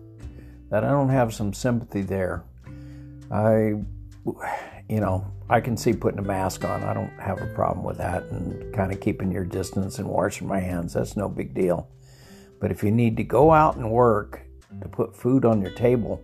that 0.70 0.84
I 0.84 0.90
don't 0.90 1.08
have 1.08 1.34
some 1.34 1.52
sympathy 1.52 2.02
there. 2.02 2.44
I, 3.30 3.74
you 4.88 5.00
know, 5.00 5.26
I 5.48 5.60
can 5.60 5.76
see 5.76 5.92
putting 5.92 6.18
a 6.18 6.22
mask 6.22 6.64
on. 6.64 6.82
I 6.84 6.94
don't 6.94 7.12
have 7.18 7.40
a 7.40 7.46
problem 7.46 7.84
with 7.84 7.98
that, 7.98 8.24
and 8.24 8.72
kind 8.74 8.92
of 8.92 9.00
keeping 9.00 9.30
your 9.30 9.44
distance 9.44 9.98
and 9.98 10.08
washing 10.08 10.46
my 10.46 10.60
hands. 10.60 10.94
That's 10.94 11.16
no 11.16 11.28
big 11.28 11.54
deal. 11.54 11.88
But 12.64 12.70
if 12.70 12.82
you 12.82 12.90
need 12.90 13.18
to 13.18 13.24
go 13.24 13.52
out 13.52 13.76
and 13.76 13.90
work 13.90 14.40
to 14.80 14.88
put 14.88 15.14
food 15.14 15.44
on 15.44 15.60
your 15.60 15.72
table, 15.72 16.22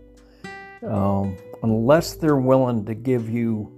um, 0.88 1.36
unless 1.62 2.14
they're 2.14 2.38
willing 2.38 2.86
to 2.86 2.94
give 2.94 3.28
you 3.28 3.70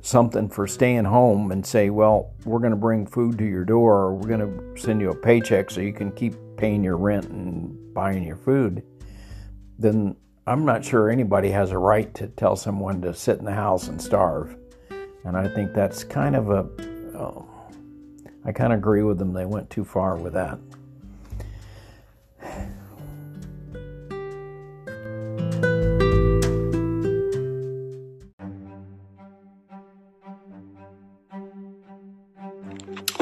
something 0.00 0.48
for 0.48 0.68
staying 0.68 1.02
home 1.02 1.50
and 1.50 1.66
say, 1.66 1.90
well, 1.90 2.32
we're 2.44 2.60
going 2.60 2.70
to 2.70 2.76
bring 2.76 3.08
food 3.08 3.36
to 3.38 3.44
your 3.44 3.64
door 3.64 4.02
or 4.02 4.14
we're 4.14 4.28
going 4.28 4.38
to 4.38 4.80
send 4.80 5.00
you 5.00 5.10
a 5.10 5.16
paycheck 5.16 5.68
so 5.68 5.80
you 5.80 5.92
can 5.92 6.12
keep 6.12 6.36
paying 6.56 6.84
your 6.84 6.96
rent 6.96 7.26
and 7.30 7.92
buying 7.92 8.22
your 8.22 8.36
food, 8.36 8.84
then 9.76 10.14
I'm 10.46 10.64
not 10.64 10.84
sure 10.84 11.10
anybody 11.10 11.50
has 11.50 11.72
a 11.72 11.78
right 11.78 12.14
to 12.14 12.28
tell 12.28 12.54
someone 12.54 13.02
to 13.02 13.12
sit 13.12 13.40
in 13.40 13.44
the 13.44 13.52
house 13.52 13.88
and 13.88 14.00
starve. 14.00 14.56
And 15.24 15.36
I 15.36 15.48
think 15.48 15.74
that's 15.74 16.04
kind 16.04 16.36
of 16.36 16.50
a. 16.50 16.68
Oh, 17.18 17.48
I 18.44 18.52
kind 18.52 18.72
of 18.72 18.78
agree 18.78 19.02
with 19.02 19.18
them. 19.18 19.32
They 19.32 19.44
went 19.44 19.70
too 19.70 19.84
far 19.84 20.14
with 20.14 20.34
that. 20.34 20.60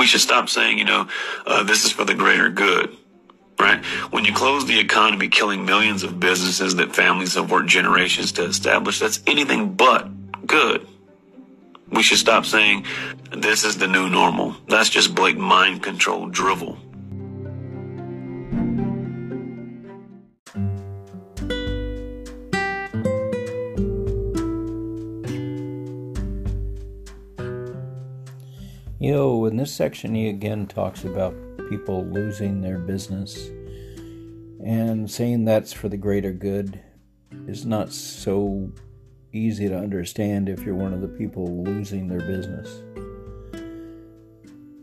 We 0.03 0.07
should 0.07 0.21
stop 0.21 0.49
saying, 0.49 0.79
you 0.79 0.85
know, 0.85 1.07
uh, 1.47 1.63
this 1.63 1.85
is 1.85 1.93
for 1.93 2.05
the 2.05 2.13
greater 2.13 2.51
good. 2.51 2.97
Right? 3.61 3.85
When 4.11 4.25
you 4.25 4.35
close 4.35 4.67
the 4.67 4.81
economy, 4.81 5.29
killing 5.29 5.65
millions 5.65 6.03
of 6.03 6.19
businesses 6.19 6.75
that 6.75 6.93
families 6.93 7.35
have 7.37 7.53
worked 7.53 7.69
generations 7.69 8.33
to 8.33 8.43
establish, 8.43 8.99
that's 8.99 9.21
anything 9.29 9.75
but 9.75 10.11
good. 10.45 10.89
We 11.89 12.03
should 12.03 12.19
stop 12.19 12.47
saying 12.47 12.85
this 13.31 13.63
is 13.63 13.79
the 13.79 13.87
new 13.87 14.11
normal. 14.11 14.57
That's 14.67 14.89
just 14.89 15.15
blatant 15.15 15.45
mind 15.45 15.85
control 15.85 16.29
drivel. 16.29 16.79
This 29.63 29.73
section, 29.73 30.13
he 30.13 30.29
again 30.29 30.67
talks 30.67 31.05
about 31.05 31.33
people 31.71 32.05
losing 32.07 32.61
their 32.61 32.79
business 32.79 33.49
and 34.65 35.09
saying 35.09 35.45
that's 35.45 35.73
for 35.73 35.89
the 35.89 35.97
greater 35.97 36.33
good 36.33 36.83
is 37.47 37.65
not 37.65 37.93
so 37.93 38.73
easy 39.33 39.69
to 39.69 39.79
understand 39.79 40.49
if 40.49 40.65
you're 40.65 40.75
one 40.75 40.93
of 40.93 41.01
the 41.01 41.07
people 41.07 41.63
losing 41.63 42.09
their 42.09 42.19
business. 42.19 42.83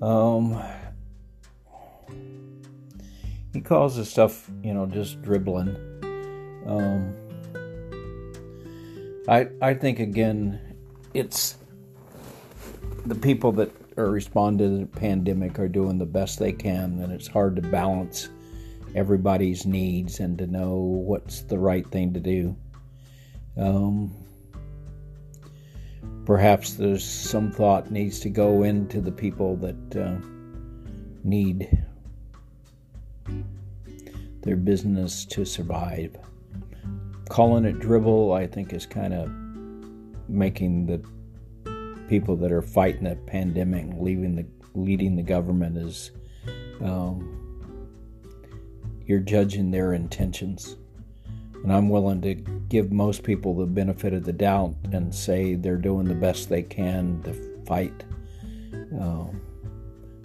Um, 0.01 0.63
he 3.51 3.59
calls 3.59 3.97
this 3.97 4.09
stuff, 4.09 4.49
you 4.63 4.73
know, 4.73 4.85
just 4.85 5.21
dribbling. 5.21 5.75
Um, 6.65 7.13
I 9.27 9.49
I 9.61 9.73
think 9.73 9.99
again, 9.99 10.57
it's 11.13 11.57
the 13.05 13.15
people 13.15 13.51
that 13.51 13.73
are 13.99 14.09
responding 14.09 14.71
to 14.71 14.85
the 14.85 14.99
pandemic 14.99 15.59
are 15.59 15.67
doing 15.67 15.97
the 15.97 16.05
best 16.05 16.39
they 16.39 16.53
can, 16.53 16.99
and 17.01 17.11
it's 17.11 17.27
hard 17.27 17.55
to 17.57 17.61
balance 17.61 18.29
everybody's 18.95 19.65
needs 19.65 20.19
and 20.19 20.37
to 20.37 20.47
know 20.47 20.75
what's 20.75 21.41
the 21.41 21.59
right 21.59 21.87
thing 21.91 22.13
to 22.13 22.19
do. 22.19 22.55
Um, 23.57 24.11
perhaps 26.25 26.73
there's 26.73 27.03
some 27.03 27.51
thought 27.51 27.91
needs 27.91 28.19
to 28.21 28.29
go 28.29 28.63
into 28.63 29.01
the 29.01 29.11
people 29.11 29.55
that 29.57 29.95
uh, 29.95 30.17
need 31.23 31.69
their 34.41 34.55
business 34.55 35.25
to 35.25 35.45
survive. 35.45 36.15
Calling 37.29 37.65
it 37.65 37.79
dribble, 37.79 38.33
I 38.33 38.47
think, 38.47 38.73
is 38.73 38.85
kind 38.85 39.13
of 39.13 39.29
making 40.29 40.85
the 40.85 41.03
people 42.09 42.35
that 42.35 42.51
are 42.51 42.63
fighting 42.63 43.03
the 43.03 43.15
pandemic, 43.15 43.85
leaving 43.97 44.35
the 44.35 44.45
leading 44.73 45.15
the 45.15 45.23
government 45.23 45.77
is 45.77 46.11
um, 46.81 47.35
you're 49.05 49.19
judging 49.19 49.71
their 49.71 49.93
intentions. 49.93 50.75
And 51.63 51.71
I'm 51.71 51.89
willing 51.89 52.21
to 52.21 52.35
give 52.35 52.91
most 52.91 53.23
people 53.23 53.53
the 53.53 53.65
benefit 53.65 54.13
of 54.13 54.23
the 54.23 54.33
doubt 54.33 54.75
and 54.91 55.13
say 55.13 55.55
they're 55.55 55.77
doing 55.77 56.07
the 56.07 56.15
best 56.15 56.49
they 56.49 56.63
can 56.63 57.21
to 57.23 57.33
fight 57.65 58.05
uh, 58.99 59.25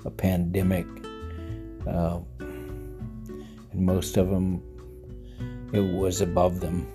a 0.04 0.10
pandemic. 0.10 0.86
Uh, 1.86 2.20
and 2.38 3.74
most 3.74 4.16
of 4.16 4.30
them, 4.30 4.62
it 5.72 5.80
was 5.80 6.20
above 6.20 6.60
them. 6.60 6.86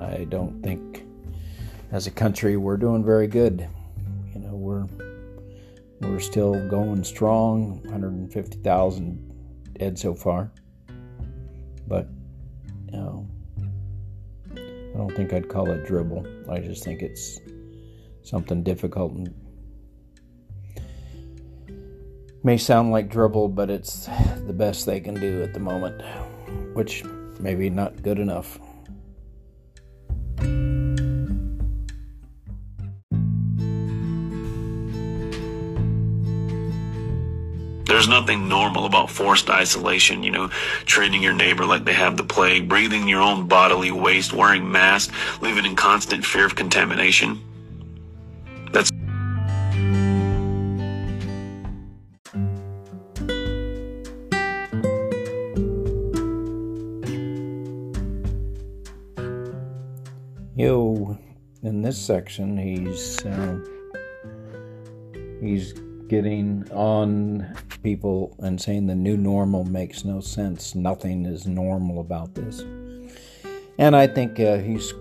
I 0.00 0.24
don't 0.24 0.62
think, 0.62 1.04
as 1.90 2.06
a 2.06 2.10
country, 2.10 2.56
we're 2.56 2.78
doing 2.78 3.04
very 3.04 3.26
good. 3.26 3.68
We're 4.72 4.86
we're 6.00 6.18
still 6.18 6.68
going 6.68 7.04
strong. 7.04 7.82
150,000 7.82 9.74
dead 9.78 9.98
so 9.98 10.14
far, 10.14 10.50
but 11.86 12.08
you 12.86 12.92
know, 12.92 13.28
I 14.54 14.96
don't 14.96 15.14
think 15.14 15.32
I'd 15.32 15.48
call 15.48 15.70
it 15.70 15.86
dribble. 15.86 16.26
I 16.50 16.60
just 16.60 16.84
think 16.84 17.02
it's 17.02 17.38
something 18.22 18.62
difficult 18.62 19.12
and 19.12 19.34
may 22.42 22.56
sound 22.56 22.90
like 22.90 23.10
dribble, 23.10 23.48
but 23.48 23.68
it's 23.70 24.06
the 24.46 24.54
best 24.54 24.86
they 24.86 25.00
can 25.00 25.14
do 25.14 25.42
at 25.42 25.52
the 25.52 25.60
moment, 25.60 26.02
which 26.74 27.04
maybe 27.38 27.68
not 27.68 28.02
good 28.02 28.18
enough. 28.18 28.58
There's 38.02 38.10
nothing 38.10 38.48
normal 38.48 38.84
about 38.84 39.10
forced 39.10 39.48
isolation, 39.48 40.24
you 40.24 40.32
know, 40.32 40.48
treating 40.86 41.22
your 41.22 41.34
neighbor 41.34 41.64
like 41.64 41.84
they 41.84 41.92
have 41.92 42.16
the 42.16 42.24
plague, 42.24 42.68
breathing 42.68 43.06
your 43.06 43.22
own 43.22 43.46
bodily 43.46 43.92
waste, 43.92 44.32
wearing 44.32 44.72
masks, 44.72 45.14
living 45.40 45.64
in 45.64 45.76
constant 45.76 46.26
fear 46.26 46.44
of 46.44 46.56
contamination. 46.56 47.40
That's 48.72 48.90
Yo, 60.56 61.16
in 61.62 61.82
this 61.82 62.04
section, 62.04 62.58
he's 62.58 63.24
uh, 63.24 63.60
he's 65.40 65.74
getting 66.12 66.70
on 66.72 67.56
people 67.82 68.36
and 68.40 68.60
saying 68.60 68.86
the 68.86 68.94
new 68.94 69.16
normal 69.16 69.64
makes 69.64 70.04
no 70.04 70.20
sense. 70.20 70.74
Nothing 70.74 71.24
is 71.24 71.46
normal 71.46 72.00
about 72.00 72.34
this. 72.34 72.60
And 73.78 73.96
I 73.96 74.06
think 74.06 74.38
uh, 74.38 74.58
he's 74.58 74.92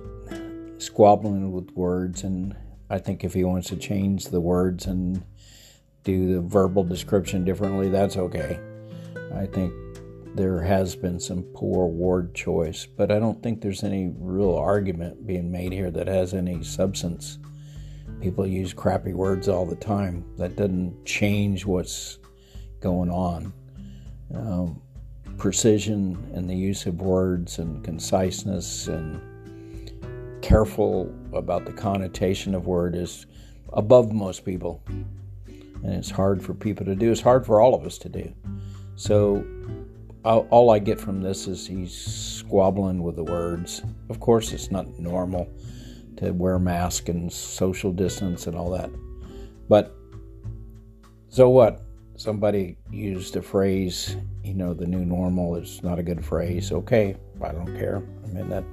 squabbling 0.78 1.52
with 1.52 1.70
words, 1.72 2.24
and 2.24 2.56
I 2.90 3.00
think 3.00 3.26
if 3.26 3.34
he 3.34 3.44
wants 3.44 3.68
to 3.68 3.76
change 3.76 4.28
the 4.28 4.40
words 4.40 4.86
and 4.86 5.22
do 6.06 6.34
the 6.34 6.40
verbal 6.40 6.86
description 6.86 7.44
differently, 7.44 7.90
that's 7.90 8.16
okay. 8.16 8.58
I 9.36 9.48
think 9.48 9.74
there 10.34 10.62
has 10.62 10.96
been 10.96 11.20
some 11.20 11.44
poor 11.54 11.88
word 11.88 12.34
choice, 12.34 12.86
but 12.86 13.12
I 13.12 13.20
don't 13.20 13.44
think 13.44 13.60
there's 13.60 13.84
any 13.84 14.14
real 14.18 14.56
argument 14.56 15.28
being 15.28 15.52
made 15.52 15.74
here 15.74 15.92
that 15.92 16.08
has 16.08 16.34
any 16.34 16.64
substance. 16.64 17.38
People 18.22 18.46
use 18.46 18.72
crappy 18.72 19.14
words 19.14 19.50
all 19.50 19.66
the 19.66 19.76
time. 19.76 20.24
That 20.38 20.56
doesn't 20.56 21.06
change 21.06 21.66
what's 21.66 22.20
going 22.80 23.10
on. 23.10 23.52
Um, 24.34 24.82
precision 25.38 26.32
in 26.36 26.46
the 26.46 26.56
use 26.56 26.86
of 26.86 27.02
words 27.02 27.58
and 27.58 27.84
conciseness 27.84 28.88
and 28.88 29.20
careful 30.44 31.12
about 31.34 31.66
the 31.66 31.74
connotation 31.74 32.54
of 32.54 32.68
word 32.68 32.96
is 32.96 33.26
above 33.74 34.12
most 34.12 34.46
people. 34.46 34.84
And 35.48 35.94
it's 35.94 36.12
hard 36.12 36.44
for 36.44 36.54
people 36.54 36.86
to 36.86 36.96
do. 36.96 37.12
It's 37.12 37.22
hard 37.22 37.44
for 37.44 37.60
all 37.60 37.74
of 37.74 37.86
us 37.88 37.98
to 38.00 38.10
do. 38.10 38.32
So 38.96 39.44
all 40.24 40.70
I 40.70 40.78
get 40.78 41.00
from 41.00 41.22
this 41.22 41.48
is 41.48 41.66
he's 41.66 41.92
squabbling 41.92 43.02
with 43.02 43.16
the 43.16 43.24
words. 43.24 43.82
Of 44.10 44.20
course, 44.20 44.54
it's 44.54 44.70
not 44.70 45.00
normal 45.00 45.50
to 46.22 46.32
wear 46.32 46.56
a 46.56 46.60
mask 46.60 47.10
and 47.10 47.32
social 47.32 47.92
distance 47.92 48.48
and 48.48 48.56
all 48.56 48.70
that. 48.70 48.90
But 49.68 49.96
so 51.30 51.50
what? 51.50 51.82
Somebody 52.16 52.78
used 52.92 53.36
a 53.36 53.42
phrase, 53.42 54.16
you 54.44 54.54
know, 54.54 54.74
the 54.74 54.86
new 54.86 55.04
normal 55.04 55.56
is 55.56 55.82
not 55.82 55.98
a 55.98 56.04
good 56.04 56.24
phrase. 56.24 56.72
Okay, 56.72 57.16
I 57.42 57.52
don't 57.52 57.76
care. 57.78 58.04
I 58.24 58.28
mean, 58.28 58.50
that 58.50 58.64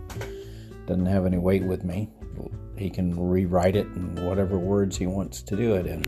doesn't 0.86 1.06
have 1.06 1.24
any 1.24 1.38
weight 1.38 1.64
with 1.64 1.84
me. 1.84 2.10
He 2.76 2.90
can 2.90 3.18
rewrite 3.18 3.74
it 3.74 3.86
in 3.86 4.26
whatever 4.26 4.58
words 4.58 4.96
he 4.96 5.06
wants 5.06 5.42
to 5.42 5.56
do 5.56 5.74
it 5.74 5.86
in. 5.86 6.04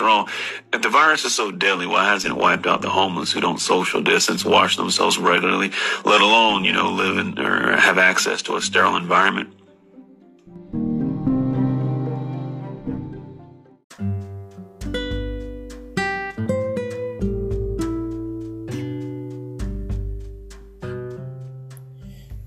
After 0.00 0.08
all, 0.08 0.28
if 0.72 0.80
the 0.80 0.88
virus 0.88 1.26
is 1.26 1.34
so 1.34 1.50
deadly, 1.50 1.86
why 1.86 2.06
hasn't 2.06 2.34
it 2.34 2.40
wiped 2.40 2.66
out 2.66 2.80
the 2.80 2.88
homeless 2.88 3.32
who 3.32 3.40
don't 3.40 3.60
social 3.60 4.00
distance, 4.00 4.46
wash 4.46 4.76
themselves 4.76 5.18
regularly, 5.18 5.70
let 6.06 6.22
alone, 6.22 6.64
you 6.64 6.72
know, 6.72 6.90
live 6.90 7.18
in 7.18 7.38
or 7.38 7.76
have 7.76 7.98
access 7.98 8.40
to 8.40 8.56
a 8.56 8.62
sterile 8.62 8.96
environment? 8.96 9.52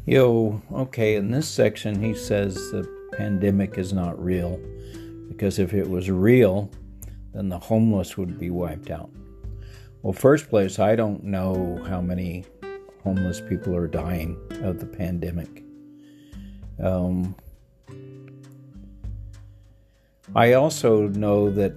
Yo, 0.05 0.59
okay, 0.71 1.15
in 1.15 1.29
this 1.29 1.47
section, 1.47 2.01
he 2.01 2.15
says 2.15 2.55
the 2.71 2.87
pandemic 3.15 3.77
is 3.77 3.93
not 3.93 4.21
real 4.21 4.59
because 5.27 5.59
if 5.59 5.73
it 5.73 5.87
was 5.87 6.09
real, 6.09 6.71
then 7.33 7.49
the 7.49 7.59
homeless 7.59 8.17
would 8.17 8.39
be 8.39 8.49
wiped 8.49 8.89
out. 8.91 9.09
Well, 10.01 10.13
first 10.13 10.49
place, 10.49 10.79
I 10.79 10.95
don't 10.95 11.23
know 11.23 11.81
how 11.87 12.01
many 12.01 12.45
homeless 13.03 13.41
people 13.41 13.75
are 13.75 13.87
dying 13.87 14.37
of 14.61 14.79
the 14.79 14.85
pandemic. 14.85 15.63
Um, 16.81 17.35
I 20.35 20.53
also 20.53 21.07
know 21.09 21.49
that 21.51 21.73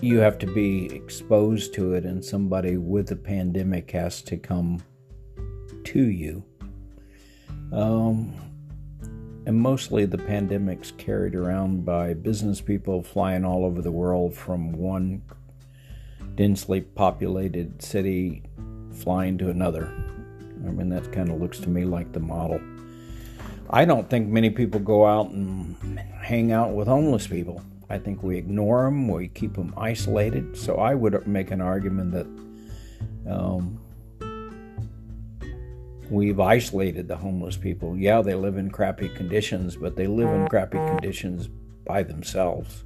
you 0.00 0.18
have 0.18 0.38
to 0.38 0.46
be 0.46 0.86
exposed 0.94 1.74
to 1.74 1.94
it, 1.94 2.04
and 2.04 2.24
somebody 2.24 2.76
with 2.76 3.08
the 3.08 3.16
pandemic 3.16 3.90
has 3.92 4.22
to 4.22 4.36
come 4.36 4.82
to 5.84 6.02
you. 6.02 6.44
Um, 7.72 8.34
and 9.48 9.56
mostly 9.56 10.04
the 10.04 10.18
pandemic's 10.18 10.90
carried 10.98 11.34
around 11.34 11.82
by 11.82 12.12
business 12.12 12.60
people 12.60 13.02
flying 13.02 13.46
all 13.46 13.64
over 13.64 13.80
the 13.80 13.90
world 13.90 14.34
from 14.34 14.72
one 14.72 15.22
densely 16.34 16.82
populated 16.82 17.80
city 17.80 18.42
flying 18.92 19.38
to 19.38 19.48
another. 19.48 19.90
I 20.66 20.70
mean, 20.70 20.90
that 20.90 21.10
kind 21.12 21.30
of 21.30 21.40
looks 21.40 21.60
to 21.60 21.70
me 21.70 21.86
like 21.86 22.12
the 22.12 22.20
model. 22.20 22.60
I 23.70 23.86
don't 23.86 24.10
think 24.10 24.28
many 24.28 24.50
people 24.50 24.80
go 24.80 25.06
out 25.06 25.30
and 25.30 25.98
hang 25.98 26.52
out 26.52 26.74
with 26.74 26.86
homeless 26.86 27.26
people. 27.26 27.62
I 27.88 27.96
think 27.96 28.22
we 28.22 28.36
ignore 28.36 28.84
them, 28.84 29.08
we 29.08 29.28
keep 29.28 29.54
them 29.54 29.72
isolated. 29.78 30.58
So 30.58 30.74
I 30.74 30.94
would 30.94 31.26
make 31.26 31.52
an 31.52 31.62
argument 31.62 32.12
that 32.12 32.26
um, 33.32 33.80
we've 36.10 36.40
isolated 36.40 37.08
the 37.08 37.16
homeless 37.16 37.56
people. 37.56 37.96
Yeah, 37.96 38.22
they 38.22 38.34
live 38.34 38.56
in 38.56 38.70
crappy 38.70 39.08
conditions, 39.08 39.76
but 39.76 39.96
they 39.96 40.06
live 40.06 40.28
in 40.28 40.48
crappy 40.48 40.78
mm-hmm. 40.78 40.96
conditions 40.96 41.48
by 41.84 42.02
themselves. 42.02 42.84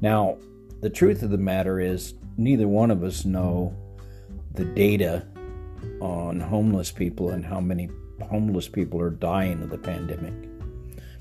Now, 0.00 0.38
the 0.80 0.90
truth 0.90 1.22
of 1.22 1.30
the 1.30 1.38
matter 1.38 1.80
is, 1.80 2.14
neither 2.36 2.68
one 2.68 2.90
of 2.90 3.02
us 3.02 3.24
know 3.24 3.74
the 4.54 4.64
data 4.64 5.26
on 6.00 6.40
homeless 6.40 6.92
people 6.92 7.30
and 7.30 7.44
how 7.44 7.60
many 7.60 7.90
homeless 8.28 8.68
people 8.68 9.00
are 9.00 9.10
dying 9.10 9.62
of 9.62 9.70
the 9.70 9.78
pandemic 9.78 10.34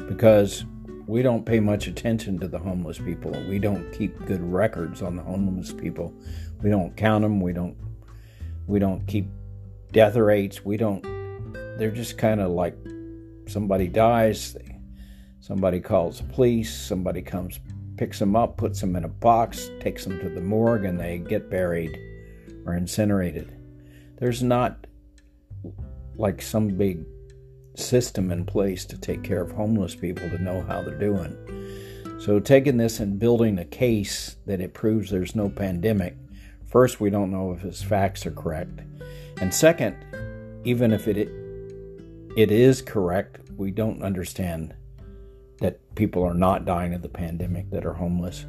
because 0.07 0.65
we 1.07 1.21
don't 1.21 1.45
pay 1.45 1.59
much 1.59 1.87
attention 1.87 2.37
to 2.39 2.47
the 2.47 2.59
homeless 2.59 2.99
people. 2.99 3.31
We 3.47 3.59
don't 3.59 3.91
keep 3.93 4.25
good 4.25 4.41
records 4.41 5.01
on 5.01 5.15
the 5.15 5.23
homeless 5.23 5.71
people. 5.71 6.13
We 6.61 6.69
don't 6.69 6.95
count 6.95 7.23
them. 7.23 7.39
We 7.39 7.53
don't 7.53 7.77
we 8.67 8.79
don't 8.79 9.05
keep 9.07 9.27
death 9.97 10.15
rates. 10.15 10.63
We 10.63 10.77
don't 10.77 11.01
they're 11.79 11.89
just 11.89 12.19
kind 12.19 12.39
of 12.39 12.51
like 12.51 12.77
somebody 13.47 13.87
dies, 13.87 14.55
somebody 15.39 15.79
calls 15.79 16.19
the 16.19 16.23
police, 16.25 16.71
somebody 16.71 17.23
comes 17.23 17.59
picks 17.97 18.19
them 18.19 18.35
up, 18.35 18.57
puts 18.57 18.79
them 18.79 18.95
in 18.95 19.05
a 19.05 19.07
box, 19.07 19.71
takes 19.79 20.03
them 20.03 20.19
to 20.19 20.29
the 20.29 20.39
morgue 20.39 20.85
and 20.85 20.99
they 20.99 21.17
get 21.17 21.49
buried 21.49 21.97
or 22.67 22.75
incinerated. 22.75 23.51
There's 24.19 24.43
not 24.43 24.85
like 26.15 26.43
some 26.43 26.67
big 26.77 27.03
system 27.73 28.31
in 28.31 28.45
place 28.45 28.85
to 28.85 28.99
take 28.99 29.23
care 29.23 29.41
of 29.41 29.51
homeless 29.51 29.95
people 29.95 30.29
to 30.29 30.37
know 30.37 30.61
how 30.61 30.83
they're 30.83 30.99
doing. 30.99 31.35
So, 32.19 32.39
taking 32.39 32.77
this 32.77 32.99
and 32.99 33.17
building 33.17 33.57
a 33.57 33.65
case 33.65 34.35
that 34.45 34.61
it 34.61 34.75
proves 34.75 35.09
there's 35.09 35.33
no 35.33 35.49
pandemic, 35.49 36.15
first, 36.67 36.99
we 36.99 37.09
don't 37.09 37.31
know 37.31 37.51
if 37.51 37.61
his 37.61 37.81
facts 37.81 38.25
are 38.25 38.31
correct. 38.31 38.81
And 39.41 39.53
second, 39.53 39.95
even 40.63 40.91
if 40.93 41.07
it, 41.07 41.17
it 42.37 42.51
is 42.51 42.81
correct, 42.81 43.39
we 43.55 43.71
don't 43.71 44.03
understand 44.03 44.73
that 45.59 45.79
people 45.95 46.23
are 46.23 46.33
not 46.33 46.65
dying 46.65 46.93
of 46.93 47.01
the 47.01 47.09
pandemic 47.09 47.69
that 47.71 47.85
are 47.85 47.93
homeless. 47.93 48.45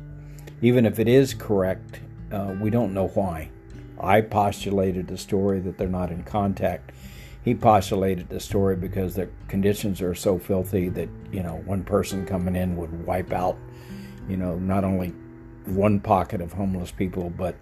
Even 0.61 0.85
if 0.85 0.99
it 0.99 1.09
is 1.09 1.33
correct, 1.35 2.01
uh, 2.33 2.55
we 2.61 2.71
don't 2.71 2.93
know 2.93 3.09
why. 3.09 3.51
I 4.01 4.21
postulated 4.21 5.09
the 5.09 5.19
story 5.19 5.61
that 5.61 5.79
they're 5.79 5.89
not 5.89 6.11
in 6.11 6.23
contact 6.25 6.93
he 7.49 7.55
postulated 7.55 8.29
the 8.29 8.41
story 8.41 8.77
because 8.77 9.15
the 9.15 9.27
conditions 9.49 10.03
are 10.03 10.15
so 10.15 10.39
filthy 10.39 10.91
that 10.91 11.09
you 11.33 11.43
know 11.43 11.63
one 11.65 11.83
person 11.83 12.27
coming 12.27 12.55
in 12.55 12.77
would 12.77 13.07
wipe 13.07 13.33
out 13.33 13.57
you 14.29 14.37
know 14.37 14.57
not 14.57 14.85
only 14.85 15.15
one 15.65 15.99
pocket 15.99 16.43
of 16.43 16.53
homeless 16.53 16.91
people 16.91 17.31
but 17.31 17.55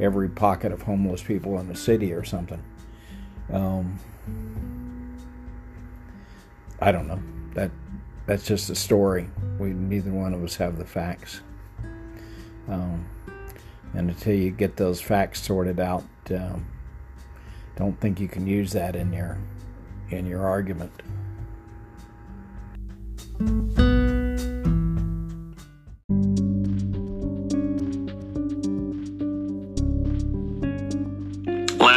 every 0.00 0.28
pocket 0.28 0.72
of 0.72 0.82
homeless 0.82 1.22
people 1.22 1.58
in 1.58 1.68
the 1.68 1.76
city 1.76 2.12
or 2.12 2.24
something. 2.24 2.62
Um, 3.52 3.98
i 6.80 6.92
don't 6.92 7.06
know. 7.06 7.20
That 7.54 7.70
that's 8.26 8.44
just 8.44 8.70
a 8.70 8.74
story. 8.74 9.28
We 9.58 9.70
neither 9.70 10.10
one 10.10 10.34
of 10.34 10.42
us 10.42 10.56
have 10.56 10.78
the 10.78 10.84
facts. 10.84 11.40
Um, 12.68 13.06
and 13.94 14.10
until 14.10 14.34
you 14.34 14.50
get 14.50 14.76
those 14.76 15.00
facts 15.00 15.40
sorted 15.40 15.78
out 15.78 16.04
um, 16.30 16.66
don't 17.76 17.98
think 18.00 18.18
you 18.20 18.28
can 18.28 18.46
use 18.46 18.72
that 18.72 18.96
in 18.96 19.12
your 19.12 19.38
in 20.10 20.26
your 20.26 20.46
argument. 20.46 20.92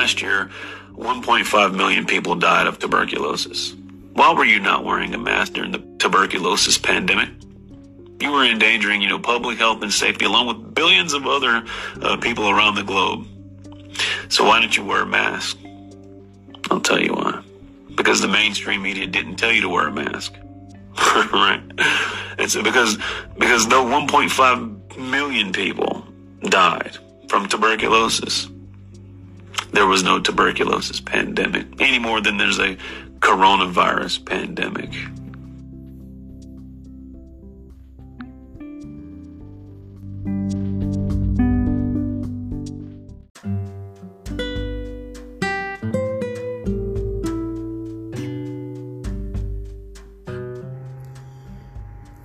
Last 0.10 0.24
year, 0.24 0.50
1.5 0.95 1.76
million 1.76 2.04
people 2.04 2.34
died 2.34 2.65
of 2.65 2.80
tuberculosis. 2.80 3.76
Why 4.13 4.34
were 4.34 4.43
you 4.43 4.60
not 4.60 4.84
wearing 4.84 5.13
a 5.13 5.19
mask 5.19 5.54
during 5.54 5.72
the 5.72 5.86
tuberculosis 6.00 6.80
pandemic? 6.80 7.30
You 8.19 8.32
were 8.32 8.43
endangering, 8.43 9.04
you 9.04 9.08
know, 9.08 9.19
public 9.19 9.60
health 9.60 9.84
and 9.84 9.93
safety 9.93 10.26
along 10.26 10.48
with 10.48 10.74
billions 10.74 11.13
of 11.13 11.28
other 11.28 11.63
uh, 12.02 12.17
people 12.17 12.50
around 12.50 12.74
the 12.74 12.82
globe. 12.82 13.28
So 14.30 14.45
why 14.45 14.60
didn't 14.62 14.78
you 14.78 14.84
wear 14.84 15.04
a 15.04 15.06
mask? 15.06 15.60
I'll 16.72 16.82
tell 16.82 17.00
you 17.00 17.13
why. 17.13 17.43
Because 17.93 18.19
the 18.19 18.28
mainstream 18.28 18.82
media 18.82 19.06
didn't 19.06 19.36
tell 19.36 19.52
you 19.52 19.62
to 19.62 19.69
wear 19.69 19.89
a 19.89 19.91
mask. 19.91 20.34
right? 21.32 21.62
It's 22.39 22.56
because 22.56 22.98
because 23.38 23.67
no 23.67 23.86
1.5 23.86 24.98
million 24.98 25.52
people 25.52 26.04
died 26.41 26.98
from 27.28 27.48
tuberculosis. 27.48 28.48
There 29.71 29.86
was 29.86 30.03
no 30.03 30.19
tuberculosis 30.19 30.99
pandemic 30.99 31.67
any 31.79 31.99
more 31.99 32.21
than 32.21 32.38
there's 32.38 32.60
a 32.60 32.77
coronavirus 33.19 34.25
pandemic. 34.25 34.93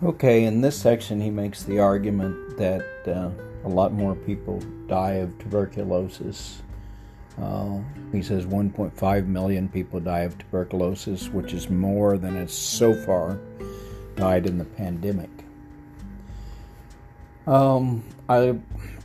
Okay, 0.03 0.45
in 0.45 0.61
this 0.61 0.77
section, 0.77 1.21
he 1.21 1.31
makes 1.31 1.65
the 1.65 1.81
argument 1.81 2.57
that 2.57 2.85
uh, 3.07 3.31
a 3.65 3.69
lot 3.69 3.93
more 3.93 4.15
people 4.15 4.63
die 4.87 5.15
of 5.15 5.39
tuberculosis. 5.39 6.63
Uh, 7.41 7.79
he 8.13 8.23
says 8.23 8.47
1.5 8.47 9.27
million 9.27 9.69
people 9.69 9.99
die 10.01 10.21
of 10.21 10.39
tuberculosis, 10.39 11.29
which 11.29 11.53
is 11.53 11.69
more 11.69 12.17
than 12.17 12.37
has 12.37 12.53
so 12.53 12.95
far 12.95 13.39
died 14.17 14.47
in 14.47 14.59
the 14.59 14.65
pandemic. 14.65 15.31
Um, 17.47 18.05
I 18.29 18.57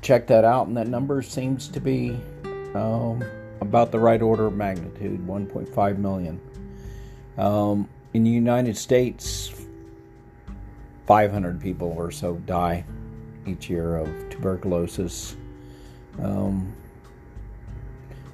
checked 0.02 0.28
that 0.28 0.46
out, 0.46 0.68
and 0.68 0.78
that 0.78 0.88
number 0.88 1.22
seems 1.22 1.68
to 1.70 1.80
be 1.80 2.20
um, 2.76 3.24
about 3.62 3.92
the 3.92 4.00
right 4.00 4.22
order 4.22 4.46
of 4.46 4.56
magnitude 4.56 5.26
1.5 5.26 5.98
million. 5.98 6.39
Um, 7.38 7.89
in 8.13 8.24
the 8.24 8.30
United 8.30 8.78
States, 8.78 9.52
500 11.08 11.60
people 11.60 11.94
or 11.98 12.12
so 12.12 12.36
die 12.46 12.86
each 13.48 13.70
year 13.70 13.96
of 13.96 14.08
tuberculosis. 14.30 15.36
Um, 16.22 16.74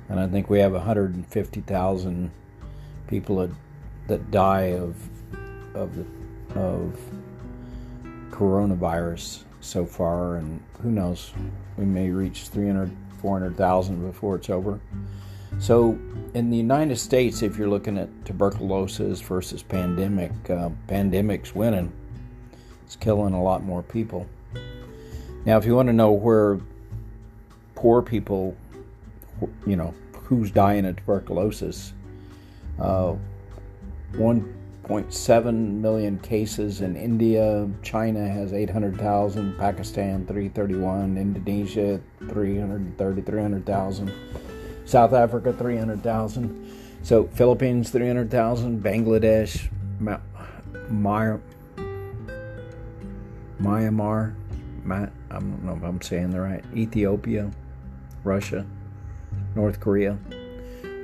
and 0.09 0.19
I 0.19 0.27
think 0.27 0.49
we 0.49 0.59
have 0.59 0.73
150,000 0.73 2.31
people 3.07 3.37
that, 3.37 3.51
that 4.07 4.31
die 4.31 4.73
of 4.73 4.95
of 5.73 5.95
the 5.95 6.05
of 6.59 6.97
coronavirus 8.29 9.43
so 9.61 9.85
far, 9.85 10.37
and 10.37 10.61
who 10.81 10.91
knows, 10.91 11.33
we 11.77 11.85
may 11.85 12.09
reach 12.09 12.47
300, 12.47 12.91
400,000 13.21 14.05
before 14.05 14.35
it's 14.35 14.49
over. 14.49 14.79
So, 15.59 15.97
in 16.33 16.49
the 16.49 16.57
United 16.57 16.97
States, 16.97 17.41
if 17.41 17.57
you're 17.57 17.69
looking 17.69 17.97
at 17.97 18.09
tuberculosis 18.25 19.21
versus 19.21 19.63
pandemic, 19.63 20.31
uh, 20.49 20.69
pandemic's 20.87 21.55
winning 21.55 21.91
it's 22.85 22.95
killing 22.95 23.33
a 23.33 23.41
lot 23.41 23.63
more 23.63 23.81
people. 23.81 24.27
Now, 25.45 25.57
if 25.57 25.65
you 25.65 25.75
want 25.75 25.87
to 25.87 25.93
know 25.93 26.11
where 26.11 26.59
poor 27.73 28.01
people, 28.01 28.55
you 29.65 29.75
know, 29.75 29.93
who's 30.13 30.51
dying 30.51 30.85
of 30.85 30.95
tuberculosis, 30.97 31.93
uh, 32.79 33.15
1.7 34.13 35.81
million 35.81 36.19
cases 36.19 36.81
in 36.81 36.95
India. 36.95 37.69
China 37.81 38.27
has 38.27 38.53
800,000. 38.53 39.57
Pakistan 39.57 40.25
331. 40.25 41.17
Indonesia 41.17 41.99
330, 42.29 43.21
300,000. 43.21 44.11
South 44.85 45.13
Africa 45.13 45.53
300,000. 45.53 46.71
So 47.03 47.25
Philippines 47.27 47.89
300,000. 47.89 48.81
Bangladesh, 48.81 49.69
My, 49.99 51.37
Myanmar, 53.59 54.35
I 54.89 55.07
don't 55.31 55.63
know 55.63 55.75
if 55.75 55.83
I'm 55.83 56.01
saying 56.01 56.31
the 56.31 56.41
right, 56.41 56.63
Ethiopia, 56.75 57.51
Russia, 58.23 58.65
North 59.55 59.79
Korea. 59.79 60.17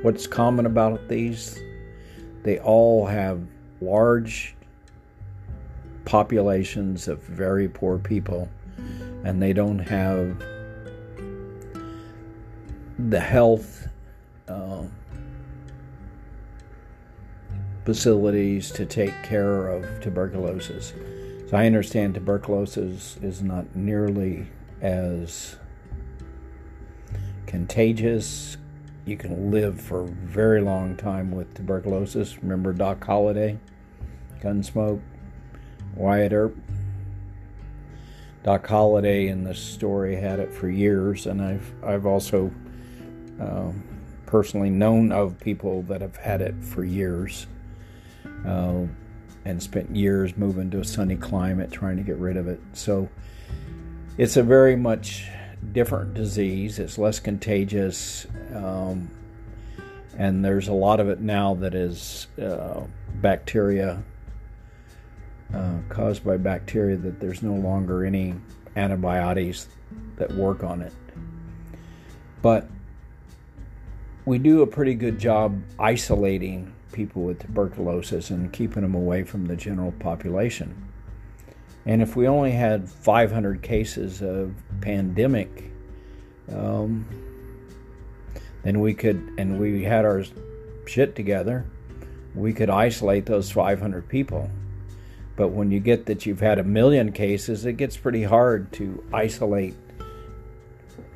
What's 0.02 0.28
common 0.28 0.66
about 0.66 1.08
these? 1.08 1.60
They 2.44 2.60
all 2.60 3.06
have 3.06 3.42
large 3.80 4.56
populations 6.06 7.08
of 7.08 7.22
very 7.24 7.68
poor 7.68 7.98
people, 7.98 8.50
and 9.24 9.42
they 9.42 9.54
don't 9.54 9.80
have 9.80 10.44
the 12.98 13.20
health 13.20 13.88
uh, 14.48 14.84
facilities 17.86 18.72
to 18.72 18.86
take 18.86 19.14
care 19.24 19.68
of 19.68 20.02
tuberculosis. 20.02 20.94
So 21.50 21.58
I 21.58 21.66
understand 21.66 22.16
tuberculosis 22.16 23.18
is 23.22 23.42
not 23.42 23.76
nearly 23.76 24.48
as 24.82 25.56
contagious. 27.52 28.58
You 29.06 29.18
can 29.18 29.52
live 29.52 29.80
for 29.80 30.06
a 30.06 30.08
very 30.08 30.62
long 30.62 30.96
time 30.96 31.32
with 31.32 31.54
tuberculosis. 31.54 32.42
Remember 32.42 32.72
Doc 32.72 33.04
Holliday, 33.04 33.60
Gunsmoke, 34.42 35.02
Wyatt 35.96 36.32
Earp. 36.32 36.58
Doc 38.44 38.66
Holliday 38.66 39.28
in 39.28 39.44
the 39.44 39.54
story 39.54 40.16
had 40.16 40.40
it 40.40 40.54
for 40.54 40.70
years, 40.70 41.28
and 41.28 41.42
I've 41.42 41.74
I've 41.84 42.06
also 42.06 42.52
uh, 43.40 43.72
personally 44.26 44.70
known 44.70 45.12
of 45.12 45.40
people 45.40 45.84
that 45.84 46.02
have 46.02 46.16
had 46.16 46.42
it 46.42 46.56
for 46.64 46.84
years. 46.84 47.48
uh, 48.46 48.86
and 49.46 49.62
spent 49.62 49.96
years 49.96 50.38
moving 50.38 50.70
to 50.72 50.80
a 50.80 50.86
sunny 50.86 51.16
climate 51.16 51.72
trying 51.72 51.98
to 51.98 52.04
get 52.04 52.18
rid 52.18 52.38
of 52.38 52.48
it. 52.48 52.60
So 52.74 53.10
it's 54.18 54.38
a 54.38 54.44
very 54.44 54.76
much 54.76 55.28
different 55.72 56.14
disease. 56.14 56.80
It's 56.80 56.98
less 56.98 57.20
contagious, 57.20 58.28
um, 58.54 59.10
and 60.18 60.44
there's 60.44 60.68
a 60.68 60.74
lot 60.74 61.00
of 61.00 61.10
it 61.10 61.22
now 61.22 61.56
that 61.56 61.74
is 61.74 62.28
uh, 62.42 62.82
bacteria 63.16 64.04
uh, 65.54 65.78
caused 65.90 66.24
by 66.24 66.38
bacteria 66.38 66.98
that 66.98 67.20
there's 67.20 67.42
no 67.42 67.54
longer 67.54 68.06
any 68.06 68.34
antibiotics 68.76 69.68
that 70.18 70.34
work 70.34 70.64
on 70.64 70.82
it. 70.82 70.94
But 72.42 72.68
we 74.26 74.38
do 74.38 74.62
a 74.62 74.68
pretty 74.68 74.96
good 74.96 75.20
job 75.20 75.62
isolating 75.80 76.74
people 76.92 77.24
with 77.24 77.40
tuberculosis 77.40 78.30
and 78.30 78.52
keeping 78.52 78.82
them 78.84 78.96
away 78.96 79.24
from 79.24 79.46
the 79.46 79.56
general 79.56 79.92
population. 79.94 80.91
And 81.86 82.02
if 82.02 82.16
we 82.16 82.28
only 82.28 82.52
had 82.52 82.88
500 82.88 83.62
cases 83.62 84.22
of 84.22 84.54
pandemic, 84.82 85.72
um, 86.52 87.06
then 88.64 88.80
we 88.80 88.94
could, 88.94 89.34
and 89.38 89.60
we 89.60 89.84
had 89.84 90.06
our 90.06 90.24
shit 90.86 91.16
together, 91.16 91.66
we 92.36 92.54
could 92.54 92.70
isolate 92.70 93.26
those 93.26 93.52
500 93.52 94.08
people. 94.08 94.50
But 95.36 95.50
when 95.50 95.72
you 95.72 95.80
get 95.80 96.06
that 96.06 96.26
you've 96.26 96.40
had 96.40 96.60
a 96.60 96.64
million 96.64 97.12
cases, 97.12 97.66
it 97.66 97.74
gets 97.74 97.98
pretty 97.98 98.24
hard 98.24 98.72
to 98.74 99.04
isolate. 99.12 99.76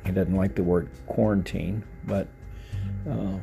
He 0.04 0.12
doesn't 0.12 0.34
like 0.34 0.54
the 0.54 0.62
word 0.62 0.88
quarantine, 1.06 1.84
but 2.04 2.28
uh, 3.08 3.38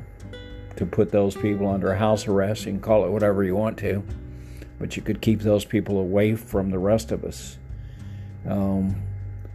to 0.75 0.85
put 0.85 1.11
those 1.11 1.35
people 1.35 1.67
under 1.67 1.93
house 1.93 2.27
arrest. 2.27 2.65
You 2.65 2.73
can 2.73 2.81
call 2.81 3.05
it 3.05 3.11
whatever 3.11 3.43
you 3.43 3.55
want 3.55 3.77
to, 3.79 4.03
but 4.79 4.95
you 4.95 5.01
could 5.01 5.21
keep 5.21 5.41
those 5.41 5.65
people 5.65 5.99
away 5.99 6.35
from 6.35 6.69
the 6.69 6.79
rest 6.79 7.11
of 7.11 7.23
us. 7.23 7.57
Um, 8.47 9.01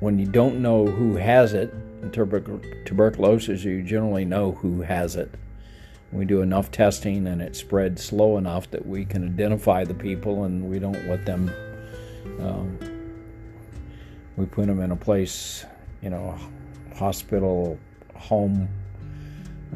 when 0.01 0.19
you 0.19 0.27
don't 0.27 0.63
know 0.63 0.87
who 0.87 1.17
has 1.17 1.55
it, 1.55 1.75
in 2.03 2.13
tuberculosis, 2.13 3.65
you 3.65 3.83
generally 3.83 4.25
know 4.25 4.53
who 4.53 4.83
has 4.83 5.17
it. 5.17 5.35
We 6.13 6.25
do 6.25 6.41
enough 6.41 6.71
testing 6.71 7.27
and 7.27 7.43
it 7.43 7.55
spreads 7.57 8.03
slow 8.03 8.39
enough 8.39 8.71
that 8.71 8.87
we 8.87 9.05
can 9.05 9.25
identify 9.25 9.85
the 9.85 9.95
people 9.95 10.45
and 10.45 10.71
we 10.71 10.79
don't 10.79 11.09
let 11.09 11.27
them. 11.27 11.51
Um, 12.41 12.79
we 14.37 14.47
put 14.47 14.67
them 14.67 14.81
in 14.81 14.93
a 14.93 14.97
place, 14.97 15.67
you 16.01 16.11
know, 16.11 16.39
hospital, 16.95 17.79
home, 18.15 18.69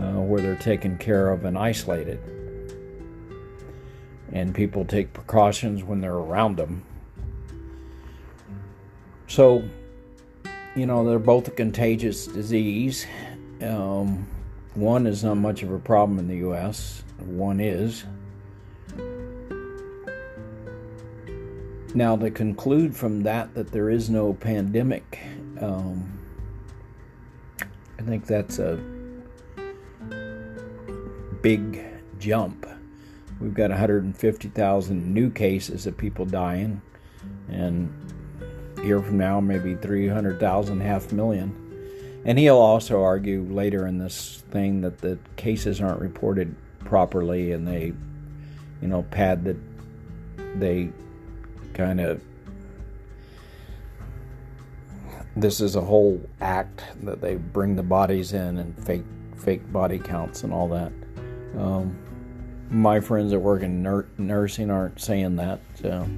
uh, 0.00 0.12
where 0.12 0.40
they're 0.40 0.56
taken 0.56 0.96
care 0.96 1.30
of 1.30 1.44
and 1.44 1.58
isolated. 1.58 2.20
And 4.32 4.54
people 4.54 4.84
take 4.84 5.12
precautions 5.12 5.84
when 5.84 6.00
they're 6.00 6.14
around 6.14 6.56
them. 6.56 6.84
So, 9.26 9.62
you 10.74 10.86
know, 10.86 11.06
they're 11.06 11.18
both 11.18 11.48
a 11.48 11.50
contagious 11.50 12.26
disease. 12.26 13.06
Um, 13.60 14.26
one 14.74 15.06
is 15.06 15.22
not 15.22 15.36
much 15.36 15.62
of 15.62 15.70
a 15.70 15.78
problem 15.78 16.18
in 16.18 16.28
the 16.28 16.36
U.S., 16.38 17.04
one 17.18 17.60
is. 17.60 18.04
Now, 21.94 22.16
to 22.16 22.30
conclude 22.30 22.96
from 22.96 23.22
that 23.24 23.54
that 23.54 23.70
there 23.70 23.90
is 23.90 24.08
no 24.08 24.32
pandemic, 24.32 25.18
um, 25.60 26.18
I 27.98 28.02
think 28.02 28.26
that's 28.26 28.58
a 28.58 28.76
big 31.42 31.84
jump. 32.18 32.66
We've 33.42 33.54
got 33.54 33.70
150,000 33.70 35.12
new 35.12 35.28
cases 35.28 35.88
of 35.88 35.96
people 35.96 36.24
dying, 36.24 36.80
and 37.48 37.92
a 38.78 38.84
year 38.86 39.02
from 39.02 39.18
now, 39.18 39.40
maybe 39.40 39.74
300,000, 39.74 40.80
half 40.80 41.12
million. 41.12 41.58
And 42.24 42.38
he'll 42.38 42.58
also 42.58 43.02
argue 43.02 43.42
later 43.42 43.88
in 43.88 43.98
this 43.98 44.44
thing 44.50 44.82
that 44.82 44.98
the 44.98 45.18
cases 45.34 45.80
aren't 45.80 46.00
reported 46.00 46.54
properly 46.84 47.50
and 47.50 47.66
they, 47.66 47.92
you 48.80 48.88
know, 48.88 49.02
pad 49.10 49.44
that 49.44 49.56
they 50.56 50.90
kind 51.74 52.00
of. 52.00 52.22
This 55.34 55.60
is 55.60 55.74
a 55.74 55.80
whole 55.80 56.20
act 56.40 56.84
that 57.02 57.20
they 57.20 57.36
bring 57.36 57.74
the 57.74 57.82
bodies 57.82 58.34
in 58.34 58.58
and 58.58 58.78
fake 58.86 59.04
fake 59.36 59.72
body 59.72 59.98
counts 59.98 60.44
and 60.44 60.52
all 60.52 60.68
that. 60.68 60.92
Um, 61.58 61.98
my 62.72 63.00
friends 63.00 63.30
that 63.30 63.40
work 63.40 63.62
in 63.62 63.82
nur- 63.82 64.08
nursing 64.16 64.70
aren't 64.70 65.00
saying 65.00 65.36
that. 65.36 65.60
So. 65.80 66.08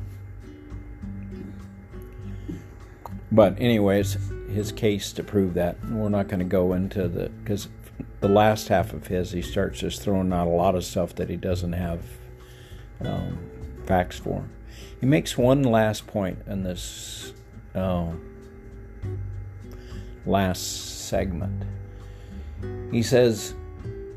But, 3.33 3.61
anyways, 3.61 4.17
his 4.53 4.71
case 4.71 5.13
to 5.15 5.25
prove 5.25 5.55
that. 5.55 5.77
We're 5.87 6.09
not 6.09 6.29
going 6.29 6.39
to 6.39 6.45
go 6.45 6.73
into 6.73 7.09
the. 7.09 7.29
Because 7.29 7.69
the 8.21 8.29
last 8.29 8.69
half 8.69 8.93
of 8.93 9.09
his, 9.09 9.33
he 9.33 9.43
starts 9.43 9.81
just 9.81 10.01
throwing 10.01 10.33
out 10.33 10.47
a 10.47 10.51
lot 10.51 10.75
of 10.75 10.85
stuff 10.85 11.15
that 11.17 11.29
he 11.29 11.37
doesn't 11.37 11.73
have 11.73 12.03
um, 13.01 13.39
facts 13.87 14.19
for. 14.19 14.45
He 15.01 15.07
makes 15.07 15.37
one 15.37 15.63
last 15.63 16.07
point 16.07 16.39
in 16.47 16.63
this 16.63 17.33
uh, 17.75 18.13
last 20.25 21.07
segment. 21.09 21.65
He 22.93 23.03
says, 23.03 23.55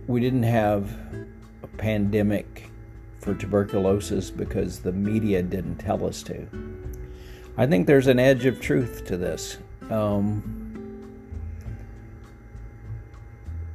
We 0.06 0.21
didn't 0.21 0.43
have 0.43 0.95
pandemic 1.78 2.70
for 3.20 3.34
tuberculosis 3.34 4.32
because 4.32 4.80
the 4.80 4.92
media 4.92 5.42
didn't 5.42 5.78
tell 5.78 6.06
us 6.06 6.24
to. 6.24 6.48
I 7.58 7.66
think 7.66 7.88
there's 7.88 8.08
an 8.08 8.20
edge 8.20 8.46
of 8.46 8.62
truth 8.62 9.06
to 9.06 9.18
this. 9.18 9.58
Um, 9.90 10.68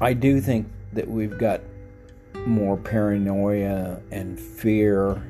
I 0.01 0.13
do 0.15 0.41
think 0.41 0.69
that 0.93 1.09
we've 1.09 1.37
got 1.39 1.61
more 2.47 2.77
paranoia 2.77 4.01
and 4.11 4.39
fear, 4.39 5.23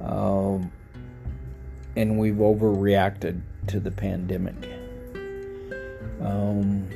um, 0.00 0.70
and 1.94 2.18
we've 2.18 2.34
overreacted 2.34 3.40
to 3.68 3.80
the 3.80 3.90
pandemic. 3.90 4.56
Um, 6.20 6.88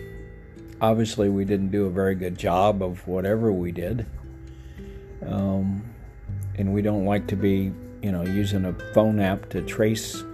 obviously, 0.80 1.28
we 1.28 1.44
didn't 1.44 1.70
do 1.70 1.86
a 1.86 1.90
very 1.90 2.14
good 2.14 2.38
job 2.38 2.82
of 2.82 3.06
whatever 3.06 3.52
we 3.52 3.72
did, 3.72 4.06
um, 5.26 5.82
and 6.56 6.72
we 6.72 6.82
don't 6.82 7.04
like 7.04 7.26
to 7.28 7.36
be, 7.36 7.72
you 8.02 8.12
know, 8.12 8.22
using 8.22 8.64
a 8.64 8.72
phone 8.94 9.20
app 9.20 9.48
to 9.50 9.62
trace 9.62 10.24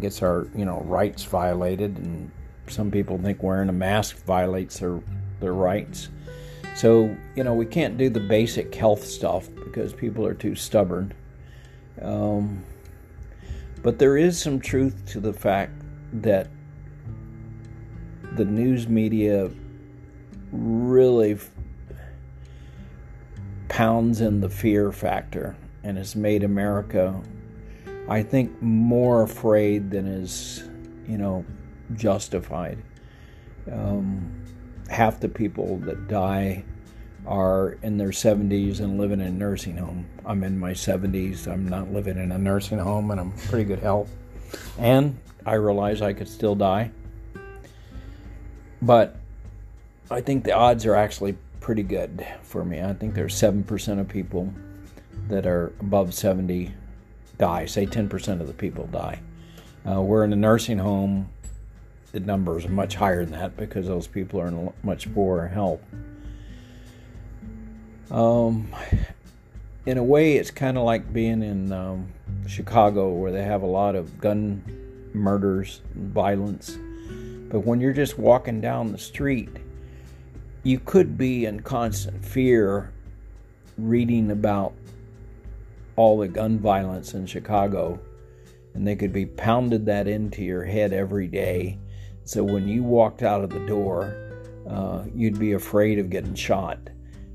gets 0.00 0.22
our 0.22 0.48
you 0.54 0.64
know 0.64 0.80
rights 0.86 1.24
violated, 1.24 1.96
and 1.98 2.30
some 2.68 2.90
people 2.90 3.18
think 3.18 3.42
wearing 3.42 3.68
a 3.68 3.72
mask 3.72 4.24
violates 4.24 4.78
their 4.78 5.00
their 5.40 5.54
rights. 5.54 6.08
So 6.74 7.14
you 7.34 7.44
know 7.44 7.54
we 7.54 7.66
can't 7.66 7.96
do 7.98 8.08
the 8.08 8.20
basic 8.20 8.74
health 8.74 9.04
stuff 9.04 9.48
because 9.54 9.92
people 9.92 10.24
are 10.26 10.34
too 10.34 10.54
stubborn. 10.54 11.12
Um, 12.00 12.64
but 13.82 13.98
there 13.98 14.16
is 14.16 14.40
some 14.40 14.60
truth 14.60 15.06
to 15.06 15.20
the 15.20 15.32
fact 15.32 15.72
that 16.12 16.48
the 18.34 18.44
news 18.44 18.88
media 18.88 19.50
really 20.52 21.38
pounds 23.68 24.20
in 24.20 24.40
the 24.40 24.48
fear 24.48 24.92
factor 24.92 25.56
and 25.82 25.96
has 25.96 26.16
made 26.16 26.42
America 26.42 27.22
I 28.08 28.22
think, 28.22 28.62
more 28.62 29.22
afraid 29.22 29.90
than 29.90 30.06
is, 30.06 30.64
you 31.06 31.18
know, 31.18 31.44
justified. 31.94 32.82
Um, 33.70 34.46
half 34.88 35.20
the 35.20 35.28
people 35.28 35.76
that 35.80 36.08
die 36.08 36.64
are 37.26 37.72
in 37.82 37.98
their 37.98 38.08
70s 38.08 38.80
and 38.80 38.98
living 38.98 39.20
in 39.20 39.26
a 39.26 39.30
nursing 39.30 39.76
home. 39.76 40.06
I'm 40.24 40.42
in 40.42 40.58
my 40.58 40.72
70s. 40.72 41.46
I'm 41.46 41.68
not 41.68 41.92
living 41.92 42.16
in 42.16 42.32
a 42.32 42.38
nursing 42.38 42.78
home 42.78 43.10
and 43.10 43.20
I'm 43.20 43.32
pretty 43.32 43.64
good 43.64 43.80
health. 43.80 44.10
And 44.78 45.18
I 45.44 45.54
realize 45.54 46.00
I 46.00 46.14
could 46.14 46.28
still 46.28 46.54
die. 46.54 46.90
But 48.80 49.16
I 50.10 50.22
think 50.22 50.44
the 50.44 50.52
odds 50.52 50.86
are 50.86 50.94
actually 50.94 51.36
pretty 51.60 51.82
good 51.82 52.26
for 52.42 52.64
me. 52.64 52.80
I 52.82 52.92
think 52.94 53.14
there's 53.14 53.34
7% 53.34 54.00
of 54.00 54.08
people 54.08 54.52
that 55.28 55.46
are 55.46 55.72
above 55.80 56.14
70 56.14 56.72
die. 57.38 57.66
Say 57.66 57.86
10% 57.86 58.40
of 58.40 58.46
the 58.46 58.52
people 58.52 58.86
die. 58.86 59.20
Uh, 59.88 60.00
we're 60.00 60.24
in 60.24 60.32
a 60.32 60.36
nursing 60.36 60.78
home. 60.78 61.28
The 62.12 62.20
numbers 62.20 62.64
are 62.64 62.70
much 62.70 62.94
higher 62.94 63.24
than 63.24 63.38
that 63.38 63.56
because 63.56 63.86
those 63.86 64.06
people 64.06 64.40
are 64.40 64.48
in 64.48 64.72
much 64.82 65.12
poorer 65.14 65.48
health. 65.48 65.80
Um, 68.10 68.68
in 69.84 69.98
a 69.98 70.04
way, 70.04 70.36
it's 70.36 70.50
kind 70.50 70.78
of 70.78 70.84
like 70.84 71.12
being 71.12 71.42
in 71.42 71.72
um, 71.72 72.08
Chicago 72.46 73.10
where 73.10 73.30
they 73.30 73.42
have 73.42 73.62
a 73.62 73.66
lot 73.66 73.94
of 73.94 74.18
gun 74.18 74.62
murders, 75.14 75.82
and 75.94 76.12
violence. 76.12 76.78
But 77.50 77.60
when 77.60 77.80
you're 77.80 77.92
just 77.92 78.18
walking 78.18 78.60
down 78.60 78.92
the 78.92 78.98
street, 78.98 79.48
you 80.68 80.78
could 80.78 81.16
be 81.16 81.46
in 81.46 81.60
constant 81.60 82.22
fear 82.22 82.92
reading 83.78 84.30
about 84.30 84.74
all 85.96 86.18
the 86.18 86.28
gun 86.28 86.58
violence 86.58 87.14
in 87.14 87.24
Chicago, 87.24 87.98
and 88.74 88.86
they 88.86 88.94
could 88.94 89.10
be 89.10 89.24
pounded 89.24 89.86
that 89.86 90.06
into 90.06 90.44
your 90.44 90.62
head 90.64 90.92
every 90.92 91.26
day. 91.26 91.78
So 92.24 92.44
when 92.44 92.68
you 92.68 92.82
walked 92.82 93.22
out 93.22 93.42
of 93.42 93.48
the 93.48 93.66
door, 93.66 94.14
uh, 94.68 95.04
you'd 95.14 95.38
be 95.38 95.52
afraid 95.52 95.98
of 95.98 96.10
getting 96.10 96.34
shot. 96.34 96.78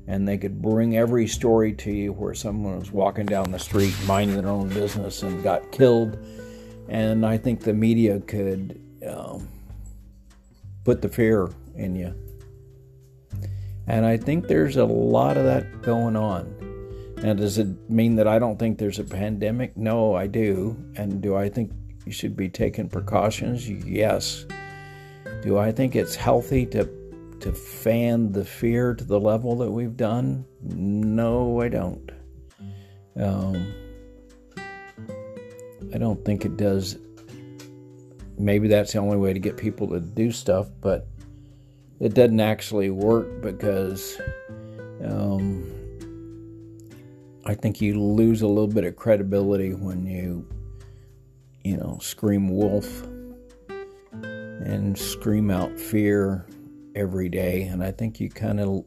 And 0.06 0.28
they 0.28 0.38
could 0.38 0.62
bring 0.62 0.96
every 0.96 1.26
story 1.26 1.72
to 1.72 1.90
you 1.90 2.12
where 2.12 2.34
someone 2.34 2.78
was 2.78 2.92
walking 2.92 3.26
down 3.26 3.50
the 3.50 3.58
street 3.58 3.96
minding 4.06 4.40
their 4.40 4.48
own 4.48 4.68
business 4.68 5.24
and 5.24 5.42
got 5.42 5.72
killed. 5.72 6.18
And 6.88 7.26
I 7.26 7.38
think 7.38 7.62
the 7.62 7.74
media 7.74 8.20
could 8.20 8.80
um, 9.08 9.48
put 10.84 11.02
the 11.02 11.08
fear 11.08 11.50
in 11.74 11.96
you. 11.96 12.14
And 13.86 14.06
I 14.06 14.16
think 14.16 14.46
there's 14.46 14.76
a 14.76 14.84
lot 14.84 15.36
of 15.36 15.44
that 15.44 15.82
going 15.82 16.16
on. 16.16 17.14
Now, 17.22 17.34
does 17.34 17.58
it 17.58 17.68
mean 17.88 18.16
that 18.16 18.26
I 18.26 18.38
don't 18.38 18.58
think 18.58 18.78
there's 18.78 18.98
a 18.98 19.04
pandemic? 19.04 19.76
No, 19.76 20.14
I 20.14 20.26
do. 20.26 20.76
And 20.96 21.22
do 21.22 21.36
I 21.36 21.48
think 21.48 21.72
you 22.04 22.12
should 22.12 22.36
be 22.36 22.48
taking 22.48 22.88
precautions? 22.88 23.68
Yes. 23.68 24.46
Do 25.42 25.58
I 25.58 25.72
think 25.72 25.96
it's 25.96 26.14
healthy 26.14 26.66
to 26.66 26.88
to 27.40 27.52
fan 27.52 28.32
the 28.32 28.44
fear 28.44 28.94
to 28.94 29.04
the 29.04 29.20
level 29.20 29.56
that 29.56 29.70
we've 29.70 29.96
done? 29.96 30.46
No, 30.62 31.60
I 31.60 31.68
don't. 31.68 32.10
Um, 33.16 33.74
I 35.92 35.98
don't 35.98 36.24
think 36.24 36.44
it 36.44 36.56
does. 36.56 36.98
Maybe 38.38 38.68
that's 38.68 38.92
the 38.92 38.98
only 38.98 39.16
way 39.16 39.32
to 39.32 39.38
get 39.38 39.56
people 39.56 39.88
to 39.88 40.00
do 40.00 40.32
stuff, 40.32 40.68
but 40.80 41.06
it 42.00 42.14
doesn't 42.14 42.40
actually 42.40 42.90
work 42.90 43.40
because 43.40 44.20
um, 45.04 45.70
I 47.46 47.54
think 47.54 47.80
you 47.80 48.00
lose 48.00 48.42
a 48.42 48.48
little 48.48 48.68
bit 48.68 48.84
of 48.84 48.96
credibility 48.96 49.74
when 49.74 50.06
you, 50.06 50.46
you 51.62 51.76
know, 51.76 51.98
scream 52.00 52.48
wolf 52.48 53.02
and 54.12 54.96
scream 54.98 55.50
out 55.50 55.78
fear 55.78 56.46
every 56.94 57.28
day. 57.28 57.62
And 57.62 57.82
I 57.82 57.90
think 57.90 58.18
you 58.18 58.30
kind 58.30 58.60
of 58.60 58.84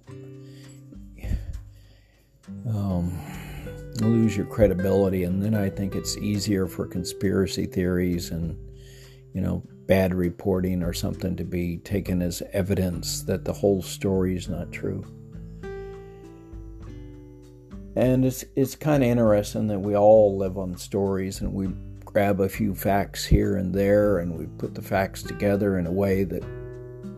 um, 2.68 3.20
lose 4.02 4.36
your 4.36 4.48
credibility. 4.48 5.24
And 5.24 5.42
then 5.42 5.54
I 5.54 5.70
think 5.70 5.96
it's 5.96 6.18
easier 6.18 6.68
for 6.68 6.88
conspiracy 6.88 7.66
theories 7.66 8.32
and, 8.32 8.58
you 9.34 9.42
know, 9.42 9.64
bad 9.88 10.14
reporting 10.14 10.84
or 10.84 10.94
something 10.94 11.36
to 11.38 11.44
be 11.44 11.78
taken 11.78 12.22
as 12.22 12.44
evidence 12.54 13.24
that 13.24 13.46
the 13.46 13.54
whole 13.54 13.82
story 13.82 14.36
is 14.36 14.50
not 14.50 14.72
true. 14.72 15.04
And 17.96 18.26
it's 18.26 18.46
it's 18.56 18.76
kind 18.76 19.02
of 19.02 19.10
interesting 19.10 19.68
that 19.68 19.80
we 19.80 19.96
all 19.96 20.38
live 20.38 20.58
on 20.58 20.78
stories 20.78 21.42
and 21.42 21.52
we 21.52 21.70
grab 22.06 22.42
a 22.42 22.50
few 22.50 22.76
facts 22.76 23.26
here 23.26 23.56
and 23.56 23.74
there 23.74 24.20
and 24.20 24.38
we 24.38 24.46
put 24.46 24.76
the 24.76 24.82
facts 24.82 25.24
together 25.24 25.80
in 25.80 25.88
a 25.88 25.92
way 25.92 26.24
that 26.24 26.44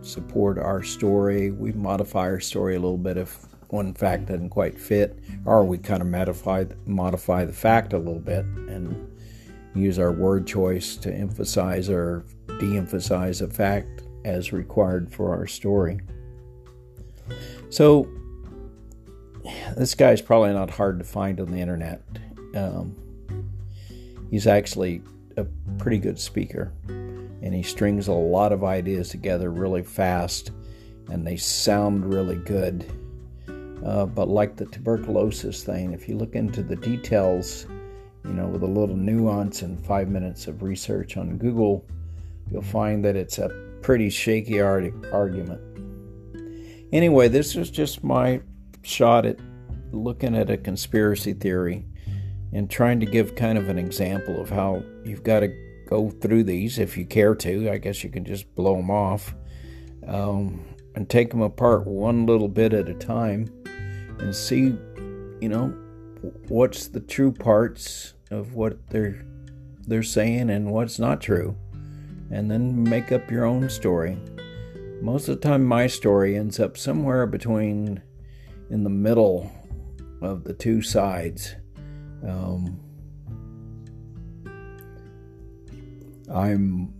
support 0.00 0.58
our 0.58 0.82
story. 0.82 1.50
We 1.50 1.72
modify 1.72 2.20
our 2.20 2.40
story 2.40 2.76
a 2.76 2.80
little 2.80 2.96
bit 2.96 3.18
if 3.18 3.46
one 3.68 3.94
fact 3.94 4.26
doesn't 4.26 4.50
quite 4.50 4.78
fit, 4.78 5.18
or 5.44 5.64
we 5.64 5.78
kind 5.78 6.02
of 6.02 6.08
modify 6.08 6.64
modify 6.86 7.44
the 7.44 7.52
fact 7.52 7.92
a 7.92 7.98
little 7.98 8.18
bit 8.18 8.44
and 8.44 9.19
use 9.74 9.98
our 9.98 10.12
word 10.12 10.46
choice 10.46 10.96
to 10.96 11.12
emphasize 11.12 11.88
or 11.88 12.24
de-emphasize 12.58 13.40
a 13.40 13.48
fact 13.48 14.02
as 14.24 14.52
required 14.52 15.12
for 15.12 15.34
our 15.34 15.46
story. 15.46 16.00
So 17.70 18.08
this 19.76 19.94
guy's 19.94 20.20
probably 20.20 20.52
not 20.52 20.70
hard 20.70 20.98
to 20.98 21.04
find 21.04 21.40
on 21.40 21.50
the 21.50 21.58
internet. 21.58 22.02
Um, 22.54 22.96
he's 24.30 24.46
actually 24.46 25.02
a 25.36 25.44
pretty 25.78 25.98
good 25.98 26.18
speaker, 26.18 26.72
and 26.88 27.54
he 27.54 27.62
strings 27.62 28.08
a 28.08 28.12
lot 28.12 28.52
of 28.52 28.64
ideas 28.64 29.10
together 29.10 29.50
really 29.50 29.82
fast, 29.82 30.50
and 31.08 31.26
they 31.26 31.36
sound 31.36 32.12
really 32.12 32.36
good. 32.36 32.84
Uh, 33.84 34.04
but 34.04 34.28
like 34.28 34.56
the 34.56 34.66
tuberculosis 34.66 35.62
thing, 35.62 35.92
if 35.92 36.08
you 36.08 36.16
look 36.16 36.34
into 36.34 36.62
the 36.62 36.76
details, 36.76 37.66
you 38.30 38.36
know, 38.36 38.46
with 38.46 38.62
a 38.62 38.66
little 38.66 38.96
nuance 38.96 39.62
and 39.62 39.84
five 39.84 40.08
minutes 40.08 40.46
of 40.46 40.62
research 40.62 41.16
on 41.16 41.36
Google, 41.36 41.84
you'll 42.48 42.62
find 42.62 43.04
that 43.04 43.16
it's 43.16 43.38
a 43.38 43.48
pretty 43.82 44.08
shaky 44.08 44.60
argument. 44.60 45.60
Anyway, 46.92 47.26
this 47.26 47.56
is 47.56 47.72
just 47.72 48.04
my 48.04 48.40
shot 48.82 49.26
at 49.26 49.36
looking 49.90 50.36
at 50.36 50.48
a 50.48 50.56
conspiracy 50.56 51.32
theory 51.32 51.84
and 52.52 52.70
trying 52.70 53.00
to 53.00 53.06
give 53.06 53.34
kind 53.34 53.58
of 53.58 53.68
an 53.68 53.78
example 53.78 54.40
of 54.40 54.48
how 54.48 54.80
you've 55.04 55.24
got 55.24 55.40
to 55.40 55.48
go 55.88 56.08
through 56.08 56.44
these 56.44 56.78
if 56.78 56.96
you 56.96 57.04
care 57.04 57.34
to. 57.34 57.68
I 57.68 57.78
guess 57.78 58.04
you 58.04 58.10
can 58.10 58.24
just 58.24 58.54
blow 58.54 58.76
them 58.76 58.92
off 58.92 59.34
um, 60.06 60.64
and 60.94 61.10
take 61.10 61.30
them 61.30 61.42
apart 61.42 61.84
one 61.84 62.26
little 62.26 62.48
bit 62.48 62.74
at 62.74 62.88
a 62.88 62.94
time 62.94 63.48
and 64.20 64.32
see, 64.32 64.72
you 65.40 65.48
know, 65.48 65.74
what's 66.46 66.86
the 66.86 67.00
true 67.00 67.32
parts 67.32 68.14
of 68.30 68.54
what 68.54 68.88
they're 68.88 69.24
they're 69.86 70.02
saying 70.02 70.50
and 70.50 70.70
what's 70.70 70.98
not 70.98 71.20
true, 71.20 71.56
and 72.30 72.50
then 72.50 72.82
make 72.82 73.12
up 73.12 73.30
your 73.30 73.44
own 73.44 73.68
story. 73.68 74.16
Most 75.00 75.28
of 75.28 75.40
the 75.40 75.48
time, 75.48 75.64
my 75.64 75.86
story 75.86 76.36
ends 76.36 76.60
up 76.60 76.76
somewhere 76.76 77.26
between 77.26 78.02
in 78.68 78.84
the 78.84 78.90
middle 78.90 79.50
of 80.20 80.44
the 80.44 80.52
two 80.52 80.82
sides. 80.82 81.56
Um, 82.26 82.78
I'm 86.32 86.94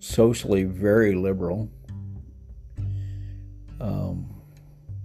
socially 0.00 0.64
very 0.64 1.14
liberal. 1.14 1.70
Um, 3.80 4.42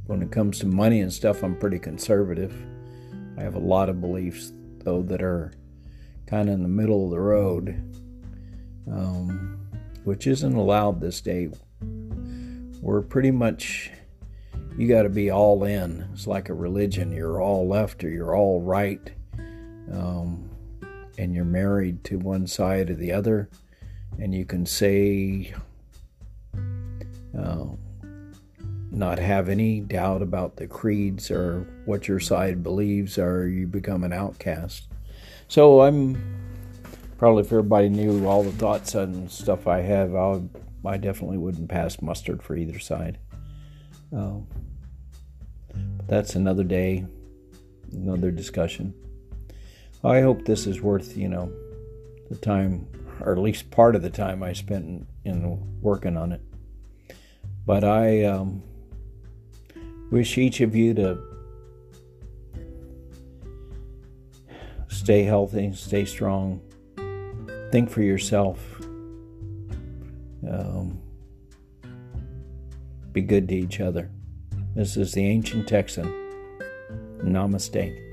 when 0.08 0.22
it 0.22 0.32
comes 0.32 0.60
to 0.60 0.66
money 0.66 1.02
and 1.02 1.14
stuff, 1.14 1.44
I'm 1.44 1.56
pretty 1.56 1.80
conservative. 1.80 2.54
I 3.38 3.44
have 3.44 3.56
a 3.56 3.60
lot 3.60 3.88
of 3.88 4.02
beliefs, 4.02 4.52
though, 4.86 5.02
that 5.04 5.22
are 5.22 5.52
kind 6.28 6.48
of 6.48 6.56
in 6.56 6.64
the 6.64 6.70
middle 6.70 7.06
of 7.06 7.12
the 7.12 7.20
road, 7.20 7.70
um, 8.90 9.60
which 10.04 10.28
isn't 10.28 10.56
allowed 10.56 11.02
this 11.02 11.20
day. 11.22 11.50
We're 12.82 13.02
pretty 13.02 13.32
much 13.32 13.92
you 14.78 14.88
got 14.88 15.04
to 15.04 15.10
be 15.10 15.32
all 15.32 15.64
in. 15.64 16.08
It's 16.14 16.28
like 16.28 16.50
a 16.50 16.54
religion. 16.54 17.12
You're 17.12 17.42
all 17.42 17.68
left 17.68 18.04
or 18.04 18.10
you're 18.10 18.36
all 18.36 18.62
right. 18.62 19.12
Um, 19.92 20.50
and 21.18 21.34
you're 21.34 21.46
married 21.46 22.04
to 22.06 22.20
one 22.20 22.46
side 22.46 22.90
or 22.90 22.96
the 22.96 23.14
other. 23.14 23.50
And 24.20 24.34
you 24.34 24.46
can 24.46 24.66
say, 24.66 25.54
uh, 27.38 27.66
not 28.96 29.20
have 29.20 29.50
any 29.50 29.82
doubt 29.82 30.22
about 30.22 30.56
the 30.56 30.68
creeds 30.68 31.30
or 31.30 31.68
what 31.86 32.08
your 32.08 32.20
side 32.20 32.64
believes, 32.64 33.18
or 33.18 33.48
you 33.48 33.68
become 33.68 34.04
an 34.04 34.14
outcast. 34.14 34.88
So 35.48 35.82
I'm 35.82 36.18
probably 37.18 37.42
if 37.42 37.52
everybody 37.52 37.90
knew 37.90 38.26
all 38.26 38.44
the 38.44 38.52
thoughts 38.54 38.96
and 38.96 39.30
stuff 39.30 39.68
I 39.68 39.82
have, 39.82 40.16
i 40.16 40.42
I 40.86 40.98
definitely 40.98 41.40
wouldn't 41.40 41.68
pass 41.68 42.00
mustard 42.02 42.44
for 42.44 42.56
either 42.56 42.78
side. 42.78 43.18
Um, 44.14 44.48
that's 46.08 46.36
another 46.36 46.64
day, 46.64 47.06
another 47.92 48.30
discussion. 48.30 48.94
I 50.04 50.22
hope 50.22 50.46
this 50.46 50.68
is 50.68 50.82
worth, 50.82 51.18
you 51.18 51.28
know, 51.28 51.52
the 52.30 52.36
time, 52.36 52.88
or 53.22 53.32
at 53.32 53.40
least 53.40 53.72
part 53.72 53.96
of 53.96 54.04
the 54.04 54.12
time 54.12 54.44
I 54.44 54.54
spent 54.54 54.86
in, 54.86 55.08
in 55.26 55.82
working 55.82 56.18
on 56.18 56.32
it. 56.32 56.42
But 57.66 57.84
I 57.84 58.26
um, 58.26 58.62
wish 60.12 60.38
each 60.38 60.62
of 60.62 60.76
you 60.76 60.94
to 60.94 61.18
stay 64.88 65.24
healthy, 65.24 65.72
stay 65.74 66.06
strong, 66.06 66.62
think 67.72 67.90
for 67.90 68.02
yourself, 68.02 68.60
um, 70.50 71.00
be 73.12 73.22
good 73.22 73.48
to 73.48 73.56
each 73.56 73.80
other. 73.80 74.10
This 74.76 74.98
is 74.98 75.14
the 75.14 75.26
Ancient 75.26 75.68
Texan. 75.68 76.06
Namaste. 77.24 78.05